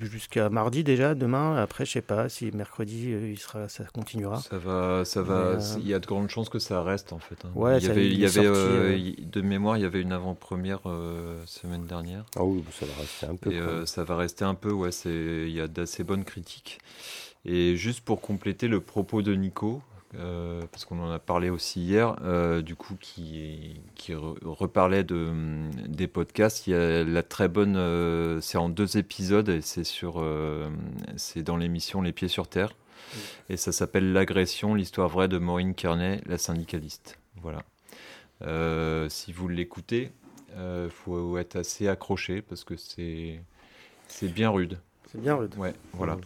jusqu'à 0.00 0.48
mardi 0.48 0.82
déjà, 0.84 1.14
demain. 1.14 1.56
Après, 1.56 1.84
je 1.84 1.92
sais 1.92 2.00
pas 2.02 2.28
si 2.28 2.50
mercredi, 2.52 3.12
euh, 3.12 3.30
il 3.30 3.38
sera, 3.38 3.68
ça 3.68 3.84
continuera. 3.84 4.40
Ça 4.40 4.58
va, 4.58 5.04
ça 5.04 5.22
va. 5.22 5.34
euh, 5.34 5.60
Il 5.80 5.86
y 5.88 5.94
a 5.94 5.98
de 5.98 6.06
grandes 6.06 6.30
chances 6.30 6.48
que 6.48 6.58
ça 6.58 6.82
reste 6.82 7.12
en 7.12 7.18
fait. 7.18 7.36
hein. 7.44 7.50
Ouais, 7.54 7.76
il 7.78 7.82
y 7.82 7.86
ça, 7.86 7.92
avait, 7.92 8.06
il 8.08 8.18
y 8.18 8.24
euh, 8.24 8.96
euh, 8.96 9.12
de 9.20 9.40
mémoire, 9.42 9.76
il 9.76 9.82
y 9.82 9.86
avait 9.86 10.00
une 10.00 10.12
avant-première 10.12 10.80
euh, 10.86 11.36
semaine 11.46 11.86
dernière. 11.86 12.24
Ah 12.36 12.44
oui, 12.44 12.64
ça 12.72 12.86
va 12.86 12.92
rester 13.00 13.26
un 13.26 13.36
peu. 13.36 13.52
Et 13.52 13.60
euh, 13.60 13.86
ça 13.86 14.02
va 14.02 14.16
rester 14.16 14.44
un 14.44 14.54
peu, 14.54 14.72
ouais, 14.72 14.92
c'est, 14.92 15.10
il 15.46 15.52
y 15.52 15.60
a 15.60 15.68
d'assez 15.68 16.04
bonnes 16.04 16.24
critiques. 16.24 16.78
Et 17.44 17.76
juste 17.76 18.00
pour 18.00 18.20
compléter 18.20 18.66
le 18.66 18.80
propos 18.80 19.22
de 19.22 19.34
Nico, 19.34 19.80
euh, 20.18 20.62
parce 20.72 20.84
qu'on 20.84 21.00
en 21.00 21.10
a 21.10 21.18
parlé 21.18 21.50
aussi 21.50 21.80
hier, 21.80 22.16
euh, 22.22 22.62
du 22.62 22.74
coup, 22.74 22.94
qui, 23.00 23.80
qui 23.94 24.12
re- 24.12 24.36
reparlait 24.44 25.04
de, 25.04 25.32
des 25.86 26.06
podcasts, 26.06 26.66
il 26.66 26.70
y 26.70 26.74
a 26.74 27.04
la 27.04 27.22
très 27.22 27.48
bonne, 27.48 27.76
euh, 27.76 28.40
c'est 28.40 28.58
en 28.58 28.68
deux 28.68 28.96
épisodes 28.96 29.48
et 29.48 29.60
c'est 29.60 29.84
sur, 29.84 30.24
c'est 31.16 31.42
dans 31.42 31.56
l'émission 31.56 32.02
Les 32.02 32.12
Pieds 32.12 32.28
sur 32.28 32.48
Terre. 32.48 32.72
Et 33.48 33.56
ça 33.56 33.70
s'appelle 33.72 34.12
L'agression, 34.12 34.74
l'histoire 34.74 35.08
vraie 35.08 35.28
de 35.28 35.38
Maureen 35.38 35.74
Kearney, 35.74 36.20
la 36.26 36.38
syndicaliste. 36.38 37.18
Voilà. 37.42 37.62
Si 39.08 39.32
vous 39.32 39.48
l'écoutez, 39.48 40.10
il 40.56 40.90
faut 40.90 41.38
être 41.38 41.56
assez 41.56 41.88
accroché 41.88 42.42
parce 42.42 42.64
que 42.64 42.76
c'est 42.76 43.40
c'est 44.08 44.28
bien 44.28 44.50
rude. 44.50 44.78
C'est 45.10 45.20
bien 45.20 45.34
rude. 45.36 45.54
Ouais, 45.56 45.74
voilà. 45.92 46.16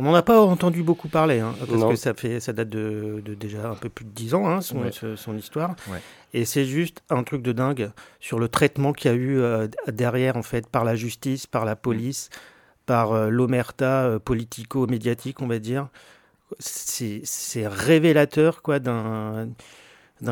On 0.00 0.04
n'en 0.04 0.14
a 0.14 0.22
pas 0.22 0.40
entendu 0.40 0.84
beaucoup 0.84 1.08
parler, 1.08 1.40
hein, 1.40 1.54
parce 1.58 1.72
Non. 1.72 1.88
que 1.90 1.96
ça, 1.96 2.14
fait, 2.14 2.38
ça 2.38 2.52
date 2.52 2.68
de, 2.68 3.20
de 3.24 3.34
déjà 3.34 3.68
un 3.70 3.74
peu 3.74 3.88
plus 3.88 4.04
de 4.04 4.10
10 4.10 4.32
ans, 4.34 4.46
hein, 4.48 4.60
son, 4.60 4.82
Ouais. 4.82 4.92
ce- 4.92 5.16
son 5.16 5.36
histoire. 5.36 5.74
Ouais. 5.90 6.00
Et 6.34 6.44
c'est 6.44 6.64
juste 6.64 7.02
un 7.10 7.24
truc 7.24 7.42
de 7.42 7.50
dingue 7.50 7.90
sur 8.20 8.38
le 8.38 8.48
traitement 8.48 8.92
qu'il 8.92 9.10
y 9.10 9.14
a 9.14 9.16
eu 9.16 9.38
euh, 9.40 9.66
derrière, 9.88 10.36
en 10.36 10.42
fait, 10.42 10.68
par 10.68 10.84
la 10.84 10.94
justice, 10.94 11.48
par 11.48 11.64
la 11.64 11.74
police, 11.74 12.30
par 12.86 13.10
euh, 13.12 13.28
l'omerta 13.28 14.04
euh, 14.04 14.18
politico-médiatique, 14.20 15.42
on 15.42 15.48
va 15.48 15.58
dire. 15.58 15.88
C'est 16.60 17.66
révélateur, 17.66 18.62
quoi, 18.62 18.78
d'un 18.78 19.48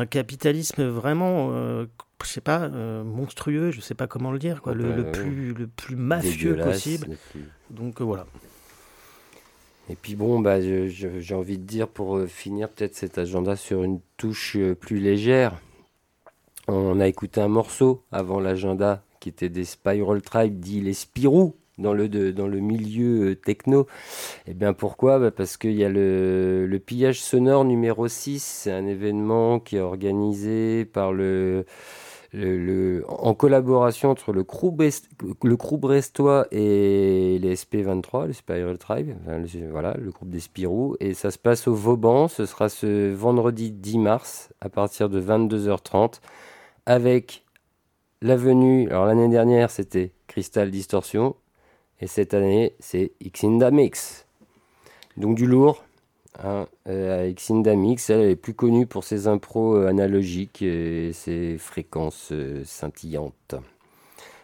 capitalisme 0.09 0.83
vraiment, 0.87 1.51
je 1.51 1.87
sais 2.27 2.41
pas, 2.41 2.61
euh, 2.61 3.03
monstrueux, 3.03 3.71
je 3.71 3.81
sais 3.81 3.93
pas 3.93 4.07
comment 4.07 4.31
le 4.31 4.39
dire, 4.39 4.61
quoi, 4.61 4.73
le, 4.73 5.11
plus, 5.11 5.53
le 5.53 5.67
plus 5.67 5.95
mafieux 5.95 6.55
possible. 6.55 7.17
Donc 7.69 8.01
euh, 8.01 8.03
voilà. 8.03 8.25
Et 9.89 9.95
puis 9.95 10.15
bon, 10.15 10.39
bah, 10.39 10.59
j'ai 10.59 11.35
envie 11.35 11.57
de 11.57 11.63
dire 11.63 11.87
pour 11.87 12.17
euh, 12.17 12.27
finir 12.27 12.69
peut-être 12.69 12.95
cet 12.95 13.17
agenda 13.17 13.55
sur 13.55 13.83
une 13.83 13.99
touche 14.17 14.57
euh, 14.57 14.75
plus 14.75 14.99
légère. 14.99 15.61
On 16.67 16.99
a 16.99 17.07
écouté 17.07 17.39
un 17.39 17.47
morceau 17.47 18.03
avant 18.11 18.41
l'agenda 18.41 19.03
qui 19.21 19.29
était 19.29 19.49
des 19.49 19.63
Spiral 19.63 20.21
Tribe, 20.21 20.59
dit 20.59 20.81
les 20.81 20.93
Spirou 20.93 21.55
dans 21.77 21.93
le, 21.93 22.09
dans 22.33 22.47
le 22.47 22.59
milieu 22.59 23.29
euh, 23.29 23.35
techno. 23.35 23.87
Et 24.45 24.53
bien 24.53 24.73
pourquoi? 24.73 25.19
Bah, 25.19 25.31
Parce 25.31 25.55
qu'il 25.55 25.75
y 25.75 25.85
a 25.85 25.89
le, 25.89 26.65
le 26.67 26.79
pillage 26.79 27.21
sonore 27.21 27.63
numéro 27.63 28.09
6, 28.09 28.43
c'est 28.43 28.71
un 28.71 28.85
événement 28.87 29.61
qui 29.61 29.77
est 29.77 29.81
organisé 29.81 30.83
par 30.83 31.13
le, 31.13 31.65
en 32.33 33.33
collaboration 33.33 34.09
entre 34.11 34.33
le 34.33 34.43
crew, 34.43 34.71
le 35.43 35.55
crew 35.57 35.77
brestois 35.77 36.47
et 36.51 37.39
les 37.39 37.55
SP23, 37.55 38.27
le 38.27 38.33
Spiral 38.33 38.77
Tribe, 38.77 39.15
enfin, 39.21 39.39
le- 39.39 39.71
voilà, 39.71 39.95
le 39.97 40.11
groupe 40.11 40.29
des 40.29 40.39
Spirou. 40.39 40.95
Et 40.99 41.13
ça 41.13 41.31
se 41.31 41.37
passe 41.37 41.67
au 41.67 41.73
Vauban, 41.73 42.27
ce 42.27 42.45
sera 42.45 42.69
ce 42.69 43.13
vendredi 43.13 43.71
10 43.71 43.97
mars 43.97 44.49
à 44.61 44.69
partir 44.69 45.09
de 45.09 45.21
22h30 45.21 46.19
avec 46.85 47.45
la 48.21 48.35
venue. 48.35 48.89
Alors 48.89 49.05
l'année 49.05 49.29
dernière 49.29 49.71
c'était 49.71 50.11
Crystal 50.27 50.69
Distortion 50.69 51.35
et 52.01 52.07
cette 52.07 52.33
année 52.33 52.73
c'est 52.79 53.13
Xinda 53.23 53.71
Mix. 53.71 54.25
Donc 55.15 55.35
du 55.35 55.45
lourd. 55.47 55.83
Hein, 56.43 56.67
euh, 56.87 57.31
Xinda 57.31 57.75
Mix, 57.75 58.09
elle, 58.09 58.29
est 58.29 58.35
plus 58.35 58.53
connue 58.53 58.85
pour 58.85 59.03
ses 59.03 59.27
impros 59.27 59.75
euh, 59.75 59.87
analogiques 59.87 60.61
et 60.61 61.11
ses 61.13 61.57
fréquences 61.57 62.29
euh, 62.31 62.63
scintillantes. 62.63 63.55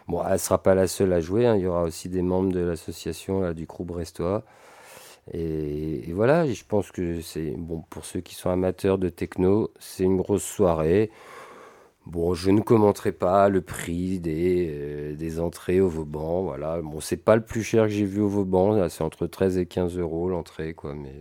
Bon, 0.08 0.22
elle 0.24 0.32
ne 0.32 0.38
sera 0.38 0.62
pas 0.62 0.74
la 0.74 0.86
seule 0.86 1.12
à 1.12 1.20
jouer, 1.20 1.46
hein, 1.46 1.56
il 1.56 1.62
y 1.62 1.66
aura 1.66 1.82
aussi 1.84 2.08
des 2.08 2.22
membres 2.22 2.52
de 2.52 2.60
l'association 2.60 3.52
du 3.52 3.66
crew 3.66 3.84
brestois. 3.84 4.44
Et, 5.32 6.12
voilà, 6.12 6.46
je 6.46 6.64
pense 6.68 6.90
que 6.92 7.20
c'est 7.22 7.54
bon 7.56 7.82
pour 7.90 8.04
ceux 8.04 8.20
qui 8.20 8.34
sont 8.34 8.50
amateurs 8.50 8.98
de 8.98 9.08
techno, 9.08 9.70
c'est 9.78 10.04
une 10.04 10.18
grosse 10.18 10.44
soirée. 10.44 11.10
Bon, 12.06 12.34
je 12.34 12.50
ne 12.50 12.60
commenterai 12.60 13.12
pas 13.12 13.48
le 13.48 13.62
prix 13.62 14.20
des, 14.20 15.14
des 15.16 15.40
entrées 15.40 15.80
au 15.80 15.88
Vauban. 15.88 16.42
Voilà, 16.42 16.82
bon, 16.82 17.00
c'est 17.00 17.16
pas 17.16 17.36
le 17.36 17.44
plus 17.44 17.62
cher 17.62 17.84
que 17.84 17.90
j'ai 17.90 18.04
vu 18.04 18.20
au 18.20 18.28
Vauban. 18.28 18.88
C'est 18.90 19.04
entre 19.04 19.26
13 19.26 19.58
et 19.58 19.66
15 19.66 19.98
euros 19.98 20.28
l'entrée, 20.28 20.74
quoi. 20.74 20.94
Mais 20.94 21.14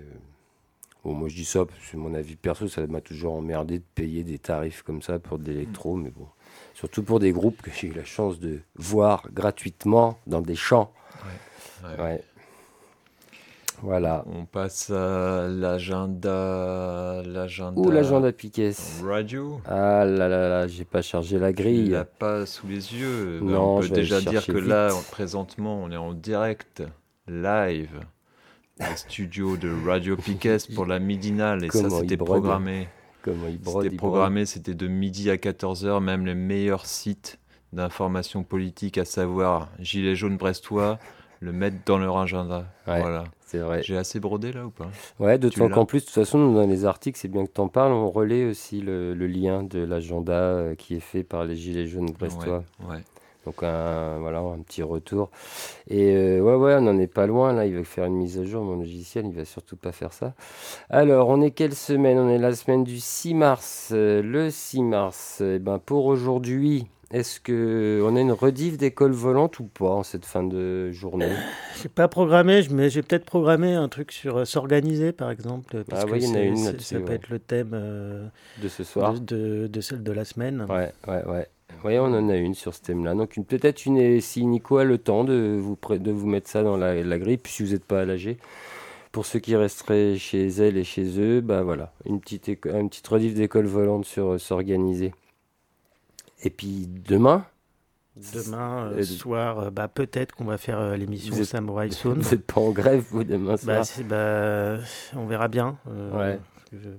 bon, 1.04 1.14
moi 1.14 1.28
je 1.30 1.36
dis 1.36 1.46
ça 1.46 1.66
parce 1.66 1.80
que 1.80 1.86
c'est 1.92 1.98
mon 1.98 2.14
avis 2.14 2.36
perso. 2.36 2.68
Ça 2.68 2.86
m'a 2.88 3.02
toujours 3.02 3.34
emmerdé 3.36 3.80
de 3.80 3.84
payer 3.96 4.24
des 4.24 4.40
tarifs 4.40 4.82
comme 4.84 5.02
ça 5.02 5.20
pour 5.20 5.38
de 5.40 5.46
l'électro. 5.46 5.96
Mais 5.96 6.10
bon, 6.12 6.28
surtout 6.74 7.04
pour 7.04 7.20
des 7.20 7.32
groupes 7.32 7.62
que 7.62 7.72
j'ai 7.72 7.88
eu 7.88 7.94
la 7.94 8.04
chance 8.06 8.40
de 8.40 8.60
voir 8.76 9.28
gratuitement 9.34 10.18
dans 10.28 10.42
des 10.42 10.56
champs. 10.56 10.92
Ouais. 11.84 12.04
Ouais. 12.04 12.24
Voilà. 13.82 14.24
On 14.28 14.46
passe 14.46 14.90
à 14.92 15.48
l'agenda. 15.50 17.22
L'agenda. 17.26 17.82
Ou 17.82 17.92
l'agenda 17.92 18.32
Piquet. 18.32 18.72
Radio. 19.04 19.60
Ah 19.66 20.06
là 20.06 20.30
là 20.30 20.48
là, 20.48 20.68
j'ai 20.68 20.86
pas 20.86 21.02
chargé 21.02 21.38
la 21.38 21.50
Il 21.50 21.56
grille. 21.56 21.90
l'a 21.90 22.06
pas 22.06 22.46
sous 22.46 22.66
les 22.68 22.94
yeux. 22.96 23.40
Ben, 23.42 23.52
Non, 23.52 23.76
on 23.78 23.82
je 23.82 23.90
peut 23.90 23.96
déjà 23.96 24.22
dire 24.22 24.46
que 24.46 24.54
vite. 24.54 24.68
là, 24.68 24.90
présentement, 25.12 25.82
on 25.84 25.92
est 25.92 25.98
en 25.98 26.14
direct, 26.14 26.84
live, 27.28 28.00
au 28.80 28.96
studio 28.96 29.58
de 29.58 29.72
Radio 29.86 30.16
Piquet 30.16 30.58
pour 30.76 30.86
la 30.86 31.00
midinale. 31.00 31.64
Et 31.64 31.70
ça, 31.70 31.84
Comment 31.84 32.00
c'était 32.00 32.18
programmé. 32.18 32.88
C'était 33.24 33.96
programmé, 33.96 34.46
c'était 34.46 34.74
de 34.74 34.88
midi 34.88 35.30
à 35.30 35.36
14h, 35.36 36.02
même 36.02 36.26
les 36.26 36.36
meilleurs 36.36 36.86
sites 36.86 37.40
d'informations 37.72 38.44
politiques, 38.44 38.98
à 38.98 39.06
savoir 39.06 39.70
Gilets 39.80 40.16
jaunes 40.16 40.38
brestois, 40.38 41.00
le 41.40 41.54
mettre 41.54 41.78
dans 41.86 41.98
leur 41.98 42.18
agenda. 42.18 42.66
voilà. 42.86 43.26
C'est 43.46 43.60
vrai. 43.60 43.84
J'ai 43.84 43.98
assez 43.98 44.20
brodé 44.20 44.52
là 44.52 44.66
ou 44.66 44.72
pas? 44.72 44.90
Ouais, 45.20 45.38
d'autant 45.38 45.70
qu'en 45.70 45.86
plus, 45.86 46.00
de 46.00 46.06
toute 46.06 46.16
façon, 46.16 46.52
dans 46.54 46.66
les 46.66 46.86
articles, 46.86 47.20
c'est 47.20 47.28
bien 47.28 47.46
que 47.46 47.52
tu 47.54 47.62
en 47.62 47.68
parles, 47.68 47.94
on 47.94 48.10
relaie 48.10 48.46
aussi 48.46 48.82
le, 48.82 49.14
lien 49.14 49.62
de 49.62 49.78
l'agenda 49.78 50.34
euh, 50.34 50.76
qui 50.76 50.96
est 50.96 51.00
fait 51.00 51.24
par 51.24 51.46
les 51.46 51.56
Gilets 51.56 51.86
jaunes 51.86 52.12
brestois. 52.12 52.64
Ouais, 52.90 53.04
Donc 53.46 53.64
un, 53.64 54.20
voilà, 54.20 54.40
un 54.40 54.60
petit 54.60 54.84
retour. 54.84 55.30
Et 55.90 56.16
euh, 56.16 56.40
ouais, 56.40 56.56
ouais, 56.56 56.76
on 56.76 56.82
n'en 56.82 56.98
est 56.98 57.08
pas 57.08 57.28
loin. 57.28 57.54
Là, 57.54 57.66
il 57.66 57.76
va 57.76 57.84
faire 57.84 58.06
une 58.06 58.16
mise 58.16 58.40
à 58.40 58.46
jour, 58.46 58.64
mon 58.64 58.78
logiciel. 58.78 59.26
Il 59.26 59.34
va 59.34 59.46
surtout 59.46 59.76
pas 59.76 59.92
faire 59.92 60.14
ça. 60.14 60.34
Alors, 60.90 61.30
on 61.30 61.42
est 61.42 61.52
quelle 61.52 61.76
semaine? 61.76 62.18
On 62.18 62.30
est 62.30 62.38
la 62.38 62.54
semaine 62.56 62.84
du 62.84 63.00
6 63.00 63.34
mars. 63.34 63.90
Euh, 63.92 64.22
le 64.22 64.50
6 64.50 64.84
mars, 64.84 65.42
eh 65.42 65.60
ben, 65.60 65.80
pour 65.80 66.06
aujourd'hui, 66.06 66.88
est-ce 67.14 67.40
qu'on 67.40 68.16
a 68.16 68.20
une 68.20 68.32
rediff 68.32 68.76
d'école 68.76 69.12
volante 69.12 69.60
ou 69.60 69.66
pas 69.66 69.92
en 69.92 70.02
cette 70.02 70.26
fin 70.26 70.42
de 70.42 70.90
journée? 70.92 71.30
Je 71.78 71.84
n'ai 71.84 71.90
pas 71.90 72.08
programmé, 72.08 72.62
mais 72.72 72.90
j'ai 72.90 73.04
peut-être 73.04 73.26
programmé 73.26 73.76
un 73.76 73.88
truc 73.88 74.12
sur 74.12 74.38
euh, 74.38 74.46
s'organiser, 74.46 75.12
par 75.12 75.30
exemple. 75.30 75.84
ah 75.92 76.06
oui, 76.10 76.24
il 76.24 76.28
y 76.28 76.32
en 76.32 76.36
a 76.36 76.42
une 76.42 76.58
Ça 76.58 77.00
peut 77.00 77.14
être 77.14 77.30
le 77.30 77.38
thème 77.38 77.72
euh, 77.74 78.26
de 78.64 78.68
ce 78.68 78.84
soir. 78.84 79.14
De, 79.20 79.70
celle 79.80 80.02
de 80.02 80.12
la 80.12 80.26
semaine. 80.26 80.66
Ouais, 80.68 80.92
ouais, 81.08 81.24
ouais. 81.26 81.48
Oui, 81.84 81.98
on 82.00 82.06
en 82.06 82.30
a 82.30 82.36
une 82.36 82.54
sur 82.54 82.74
ce 82.74 82.82
thème-là. 82.82 83.14
Donc 83.16 83.38
peut-être 83.48 83.86
une, 83.86 84.22
si 84.22 84.46
Nico 84.46 84.78
a 84.78 84.84
le 84.84 84.98
temps 84.98 85.24
de 85.24 85.58
vous, 85.60 85.78
de 85.98 86.12
vous 86.12 86.28
mettre 86.28 86.50
ça 86.50 86.64
dans 86.64 86.78
la, 86.78 87.04
la 87.04 87.20
grille, 87.20 87.40
si 87.46 87.64
vous 87.64 87.72
n'êtes 87.72 87.86
pas 87.86 88.02
à 88.02 88.06
l'âge. 88.06 88.30
Pour 89.12 89.26
ceux 89.26 89.40
qui 89.40 89.56
resteraient 89.56 90.16
chez 90.18 90.48
elle 90.48 90.76
et 90.78 90.84
chez 90.84 91.20
eux, 91.20 91.42
bah 91.42 91.62
voilà, 91.62 91.94
une 92.06 92.20
petite, 92.20 92.48
une 92.48 92.90
petite 92.90 93.08
rediff 93.08 93.36
d'école 93.36 93.68
volante 93.68 94.06
sur 94.06 94.34
euh, 94.34 94.38
s'organiser. 94.40 95.14
Et 96.44 96.50
puis 96.50 96.88
demain? 97.08 97.46
Demain 98.16 98.92
euh, 98.92 99.04
soir, 99.04 99.60
euh, 99.60 99.70
bah, 99.72 99.88
peut-être 99.88 100.36
qu'on 100.36 100.46
va 100.46 100.58
faire 100.58 100.80
euh, 100.80 100.96
l'émission 100.96 101.36
Samurai 101.44 101.90
Soul. 101.90 102.20
Vous 102.22 102.32
n'êtes 102.32 102.46
pas 102.46 102.62
en 102.62 102.70
grève, 102.70 103.04
vous, 103.10 103.24
demain 103.24 103.56
bah, 103.64 103.84
soir? 103.84 104.06
bah, 104.08 104.78
On 105.16 105.26
verra 105.26 105.48
bien. 105.48 105.78
ouais. 105.88 106.40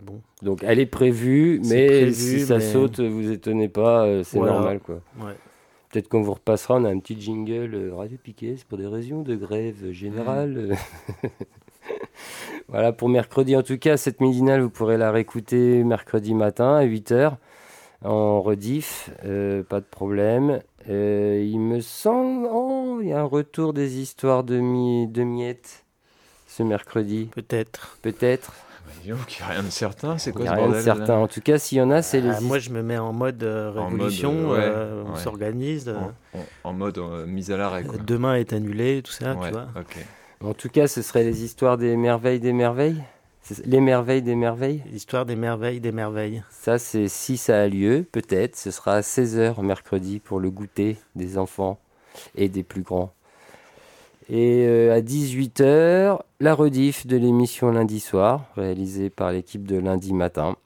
Bon. 0.02 0.20
Donc 0.42 0.62
elle 0.62 0.80
est 0.80 0.86
prévue, 0.86 1.60
mais 1.64 2.12
si 2.12 2.40
ça 2.40 2.60
saute, 2.60 3.00
vous 3.00 3.30
étonnez 3.30 3.68
pas, 3.68 4.22
c'est 4.24 4.38
normal. 4.38 4.80
quoi. 4.80 5.00
Ouais. 5.20 5.34
Peut-être 5.90 6.08
qu'on 6.08 6.22
vous 6.22 6.34
repassera, 6.34 6.74
on 6.74 6.84
a 6.84 6.90
un 6.90 6.98
petit 6.98 7.20
jingle 7.20 7.92
Radio 7.96 8.18
Piquet, 8.20 8.54
c'est 8.56 8.66
pour 8.66 8.78
des 8.78 8.86
raisons 8.86 9.22
de 9.22 9.36
grève 9.36 9.92
générale. 9.92 10.76
voilà, 12.68 12.92
pour 12.92 13.08
mercredi 13.08 13.54
en 13.54 13.62
tout 13.62 13.78
cas, 13.78 13.96
cette 13.96 14.20
midinale, 14.20 14.60
vous 14.60 14.70
pourrez 14.70 14.96
la 14.96 15.12
réécouter 15.12 15.84
mercredi 15.84 16.34
matin 16.34 16.74
à 16.74 16.84
8h 16.84 17.36
en 18.04 18.42
rediff, 18.42 19.10
euh, 19.24 19.62
pas 19.62 19.80
de 19.80 19.86
problème. 19.86 20.60
Euh, 20.88 21.42
il 21.42 21.58
me 21.58 21.80
semble, 21.80 22.46
oh, 22.50 22.98
il 23.00 23.08
y 23.08 23.12
a 23.12 23.20
un 23.20 23.24
retour 23.24 23.72
des 23.72 23.98
histoires 23.98 24.44
de, 24.44 24.56
de 25.06 25.22
miettes 25.22 25.84
ce 26.46 26.62
mercredi. 26.62 27.30
Peut-être. 27.34 27.98
Peut-être. 28.02 28.52
Il 29.04 29.12
n'y 29.14 29.42
a 29.42 29.46
rien 29.46 29.62
de 29.62 29.70
certain, 29.70 30.18
c'est 30.18 30.32
quoi 30.32 30.46
ce 30.46 30.50
rien 30.50 30.68
de 30.68 30.80
certain. 30.80 31.16
En 31.16 31.28
tout 31.28 31.40
cas, 31.40 31.58
s'il 31.58 31.78
y 31.78 31.80
en 31.80 31.90
a, 31.90 32.02
c'est 32.02 32.20
les. 32.20 32.30
Ah, 32.30 32.40
moi, 32.40 32.58
je 32.58 32.70
me 32.70 32.82
mets 32.82 32.98
en 32.98 33.12
mode 33.12 33.42
euh, 33.42 33.70
révolution, 33.70 34.50
on 35.06 35.16
s'organise. 35.16 35.94
En, 36.64 36.72
mode 36.72 36.98
mise 37.26 37.50
à 37.50 37.56
l'arrêt. 37.56 37.84
Demain 38.06 38.36
est 38.36 38.52
annulé, 38.52 39.02
tout 39.02 39.12
ça, 39.12 39.36
tu 39.42 39.50
vois. 39.50 39.68
En 40.42 40.52
tout 40.52 40.68
cas, 40.68 40.88
ce 40.88 41.00
serait 41.00 41.24
les 41.24 41.44
histoires 41.44 41.78
des 41.78 41.96
merveilles 41.96 42.40
des 42.40 42.52
merveilles 42.52 43.02
les 43.64 43.80
merveilles 43.80 44.22
des 44.22 44.34
merveilles 44.34 44.82
L'histoire 44.90 45.26
des 45.26 45.36
merveilles 45.36 45.80
des 45.80 45.92
merveilles. 45.92 46.42
Ça, 46.50 46.78
c'est 46.78 47.08
si 47.08 47.36
ça 47.36 47.60
a 47.60 47.68
lieu, 47.68 48.06
peut-être. 48.10 48.56
Ce 48.56 48.70
sera 48.70 48.94
à 48.94 49.00
16h 49.00 49.62
mercredi 49.62 50.18
pour 50.18 50.40
le 50.40 50.50
goûter 50.50 50.96
des 51.14 51.36
enfants 51.36 51.78
et 52.36 52.48
des 52.48 52.62
plus 52.62 52.82
grands. 52.82 53.12
Et 54.28 54.64
euh, 54.66 54.94
à 54.94 55.00
18h, 55.00 56.20
la 56.40 56.54
rediff 56.54 57.06
de 57.06 57.16
l'émission 57.16 57.70
lundi 57.70 58.00
soir, 58.00 58.46
réalisée 58.56 59.10
par 59.10 59.32
l'équipe 59.32 59.66
de 59.66 59.76
lundi 59.76 60.14
matin, 60.14 60.56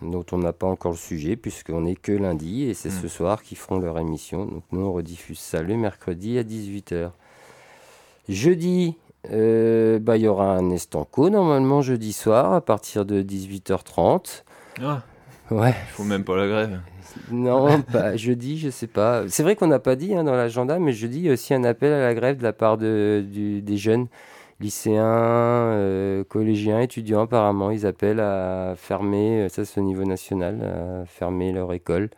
dont 0.00 0.24
on 0.32 0.38
n'a 0.38 0.52
pas 0.52 0.66
encore 0.66 0.92
le 0.92 0.98
sujet, 0.98 1.36
puisqu'on 1.36 1.82
n'est 1.82 1.96
que 1.96 2.12
lundi, 2.12 2.64
et 2.64 2.74
c'est 2.74 2.88
hmm. 2.88 3.02
ce 3.02 3.08
soir 3.08 3.42
qu'ils 3.42 3.58
feront 3.58 3.78
leur 3.78 3.98
émission. 3.98 4.46
Donc 4.46 4.62
nous, 4.72 4.80
on 4.80 4.92
rediffuse 4.92 5.38
ça 5.38 5.62
le 5.62 5.76
mercredi 5.76 6.38
à 6.38 6.42
18h. 6.42 7.10
Jeudi, 8.28 8.96
euh, 9.30 9.98
bah, 9.98 10.16
il 10.16 10.22
y 10.22 10.28
aura 10.28 10.56
un 10.56 10.70
estanco 10.70 11.28
normalement 11.28 11.82
jeudi 11.82 12.12
soir 12.12 12.54
à 12.54 12.60
partir 12.60 13.04
de 13.04 13.22
18h30. 13.22 14.44
Ah. 14.82 15.02
Ouais. 15.50 15.74
Il 15.88 15.92
faut 15.92 16.04
même 16.04 16.24
pas 16.24 16.36
la 16.36 16.48
grève. 16.48 16.80
Non, 17.30 17.82
pas 17.82 18.16
jeudi, 18.16 18.58
je 18.58 18.70
sais 18.70 18.86
pas. 18.86 19.24
C'est 19.28 19.42
vrai 19.42 19.56
qu'on 19.56 19.66
n'a 19.66 19.78
pas 19.78 19.96
dit 19.96 20.14
hein, 20.14 20.24
dans 20.24 20.34
l'agenda, 20.34 20.78
mais 20.78 20.92
jeudi, 20.92 21.18
il 21.18 21.26
y 21.26 21.30
a 21.30 21.32
aussi 21.34 21.54
un 21.54 21.64
appel 21.64 21.92
à 21.92 22.00
la 22.00 22.14
grève 22.14 22.38
de 22.38 22.42
la 22.42 22.52
part 22.52 22.78
de, 22.78 23.24
des 23.28 23.76
jeunes 23.76 24.06
lycéens, 24.60 25.04
euh, 25.04 26.24
collégiens, 26.24 26.80
étudiants 26.80 27.22
apparemment. 27.22 27.70
Ils 27.70 27.86
appellent 27.86 28.20
à 28.20 28.74
fermer, 28.76 29.48
ça 29.48 29.64
c'est 29.64 29.80
au 29.80 29.84
niveau 29.84 30.04
national, 30.04 31.02
à 31.02 31.06
fermer 31.06 31.52
leur 31.52 31.72
école. 31.72 32.10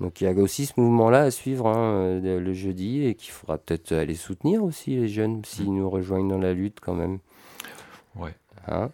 Donc 0.00 0.20
il 0.20 0.24
y 0.24 0.26
a 0.26 0.32
aussi 0.32 0.66
ce 0.66 0.74
mouvement-là 0.78 1.22
à 1.22 1.30
suivre 1.30 1.68
hein, 1.68 2.20
euh, 2.24 2.40
le 2.40 2.52
jeudi 2.52 3.06
et 3.06 3.14
qu'il 3.14 3.32
faudra 3.32 3.56
peut-être 3.56 3.92
aller 3.92 4.14
soutenir 4.14 4.62
aussi 4.62 4.96
les 4.96 5.08
jeunes 5.08 5.42
s'ils 5.44 5.72
nous 5.72 5.88
rejoignent 5.88 6.28
dans 6.28 6.38
la 6.38 6.52
lutte 6.52 6.80
quand 6.80 6.94
même. 6.94 7.18
Ouais. 8.14 8.34
Hein? 8.68 8.90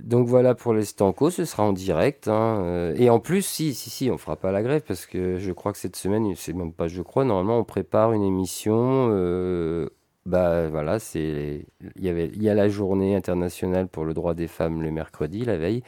Donc 0.00 0.28
voilà 0.28 0.54
pour 0.54 0.74
les 0.74 0.84
Stanco, 0.84 1.30
ce 1.30 1.44
sera 1.44 1.64
en 1.64 1.72
direct. 1.72 2.28
Hein, 2.28 2.62
euh, 2.62 2.94
et 2.96 3.10
en 3.10 3.18
plus, 3.20 3.42
si, 3.42 3.74
si, 3.74 3.90
si, 3.90 4.10
on 4.10 4.18
fera 4.18 4.36
pas 4.36 4.52
la 4.52 4.62
grève 4.62 4.82
parce 4.86 5.06
que 5.06 5.38
je 5.38 5.52
crois 5.52 5.72
que 5.72 5.78
cette 5.78 5.96
semaine, 5.96 6.32
c'est 6.36 6.52
même 6.52 6.72
pas 6.72 6.88
je 6.88 7.02
crois, 7.02 7.24
normalement 7.24 7.58
on 7.58 7.64
prépare 7.64 8.12
une 8.12 8.22
émission. 8.22 9.08
Euh, 9.10 9.88
bah 10.26 10.68
voilà, 10.68 10.98
c'est 10.98 11.66
il 11.96 12.42
y 12.42 12.48
a 12.48 12.54
la 12.54 12.68
journée 12.68 13.16
internationale 13.16 13.88
pour 13.88 14.04
le 14.04 14.14
droit 14.14 14.34
des 14.34 14.46
femmes 14.46 14.82
le 14.82 14.90
mercredi 14.90 15.44
la 15.44 15.56
veille 15.56 15.82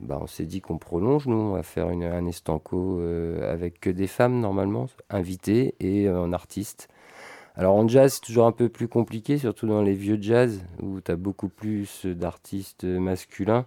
bah, 0.00 0.18
on 0.20 0.26
s'est 0.26 0.44
dit 0.44 0.60
qu'on 0.60 0.78
prolonge, 0.78 1.26
nous, 1.26 1.36
on 1.36 1.52
va 1.52 1.62
faire 1.62 1.90
une, 1.90 2.04
un 2.04 2.26
estanco 2.26 3.00
euh, 3.00 3.50
avec 3.52 3.88
des 3.88 4.06
femmes 4.06 4.40
normalement, 4.40 4.86
invitées 5.10 5.74
et 5.80 6.08
un 6.08 6.32
artiste. 6.32 6.88
Alors 7.56 7.74
en 7.74 7.88
jazz, 7.88 8.14
c'est 8.14 8.20
toujours 8.20 8.46
un 8.46 8.52
peu 8.52 8.68
plus 8.68 8.86
compliqué, 8.86 9.38
surtout 9.38 9.66
dans 9.66 9.80
les 9.80 9.94
vieux 9.94 10.18
jazz, 10.20 10.62
où 10.82 11.00
tu 11.00 11.10
as 11.10 11.16
beaucoup 11.16 11.48
plus 11.48 12.04
d'artistes 12.04 12.84
masculins. 12.84 13.64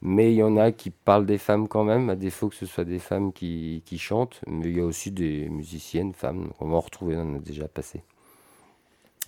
Mais 0.00 0.32
il 0.32 0.36
y 0.36 0.42
en 0.42 0.56
a 0.56 0.72
qui 0.72 0.90
parlent 0.90 1.26
des 1.26 1.38
femmes 1.38 1.68
quand 1.68 1.84
même, 1.84 2.10
à 2.10 2.16
défaut 2.16 2.48
que 2.48 2.56
ce 2.56 2.66
soit 2.66 2.84
des 2.84 2.98
femmes 2.98 3.32
qui, 3.32 3.84
qui 3.86 3.98
chantent. 3.98 4.40
Mais 4.48 4.66
il 4.66 4.76
y 4.76 4.80
a 4.80 4.84
aussi 4.84 5.12
des 5.12 5.48
musiciennes, 5.48 6.12
femmes. 6.12 6.52
On 6.58 6.66
va 6.66 6.76
en 6.76 6.80
retrouver, 6.80 7.16
on 7.16 7.34
en 7.34 7.36
a 7.36 7.38
déjà 7.38 7.68
passé. 7.68 8.02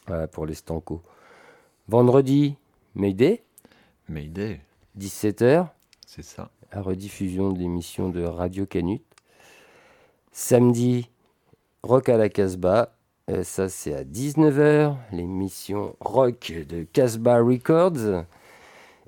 Voilà 0.08 0.26
pour 0.26 0.44
les 0.44 0.54
stancos. 0.54 1.00
Vendredi, 1.86 2.56
Mayday. 2.96 3.44
Mayday. 4.08 4.60
17h. 4.98 5.68
C'est 6.04 6.24
ça. 6.24 6.50
La 6.72 6.82
rediffusion 6.82 7.52
de 7.52 7.60
l'émission 7.60 8.08
de 8.08 8.24
Radio 8.24 8.66
Canut. 8.66 9.02
Samedi, 10.32 11.08
Rock 11.84 12.08
à 12.08 12.16
la 12.16 12.28
Casbah. 12.28 12.96
Euh, 13.30 13.42
ça, 13.42 13.68
c'est 13.68 13.94
à 13.94 14.04
19h. 14.04 14.96
L'émission 15.12 15.96
Rock 16.00 16.52
de 16.68 16.82
Casbah 16.82 17.38
Records. 17.38 18.24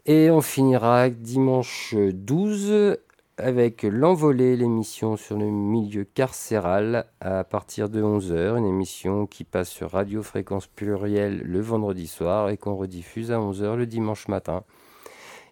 Et 0.07 0.31
on 0.31 0.40
finira 0.40 1.11
dimanche 1.11 1.94
12 1.94 2.96
avec 3.38 3.83
l'envolée, 3.83 4.57
l'émission 4.57 5.16
sur 5.16 5.37
le 5.37 5.46
milieu 5.46 6.05
carcéral 6.05 7.07
à 7.20 7.44
partir 7.44 7.90
de 7.90 8.02
11h, 8.02 8.57
une 8.57 8.64
émission 8.64 9.26
qui 9.26 9.44
passe 9.44 9.68
sur 9.68 9.90
Radio 9.90 10.22
Fréquence 10.22 10.66
Plurielle 10.66 11.42
le 11.44 11.61
vendredi 11.61 12.07
soir 12.07 12.48
et 12.48 12.57
qu'on 12.57 12.76
rediffuse 12.76 13.31
à 13.33 13.38
11h 13.38 13.74
le 13.74 13.87
dimanche 13.87 14.29
matin. 14.29 14.64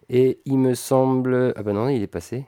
Et 0.09 0.39
il 0.45 0.57
me 0.57 0.73
semble. 0.73 1.53
Ah 1.55 1.61
ben 1.61 1.73
non, 1.73 1.89
il 1.89 2.01
est 2.01 2.07
passé. 2.07 2.45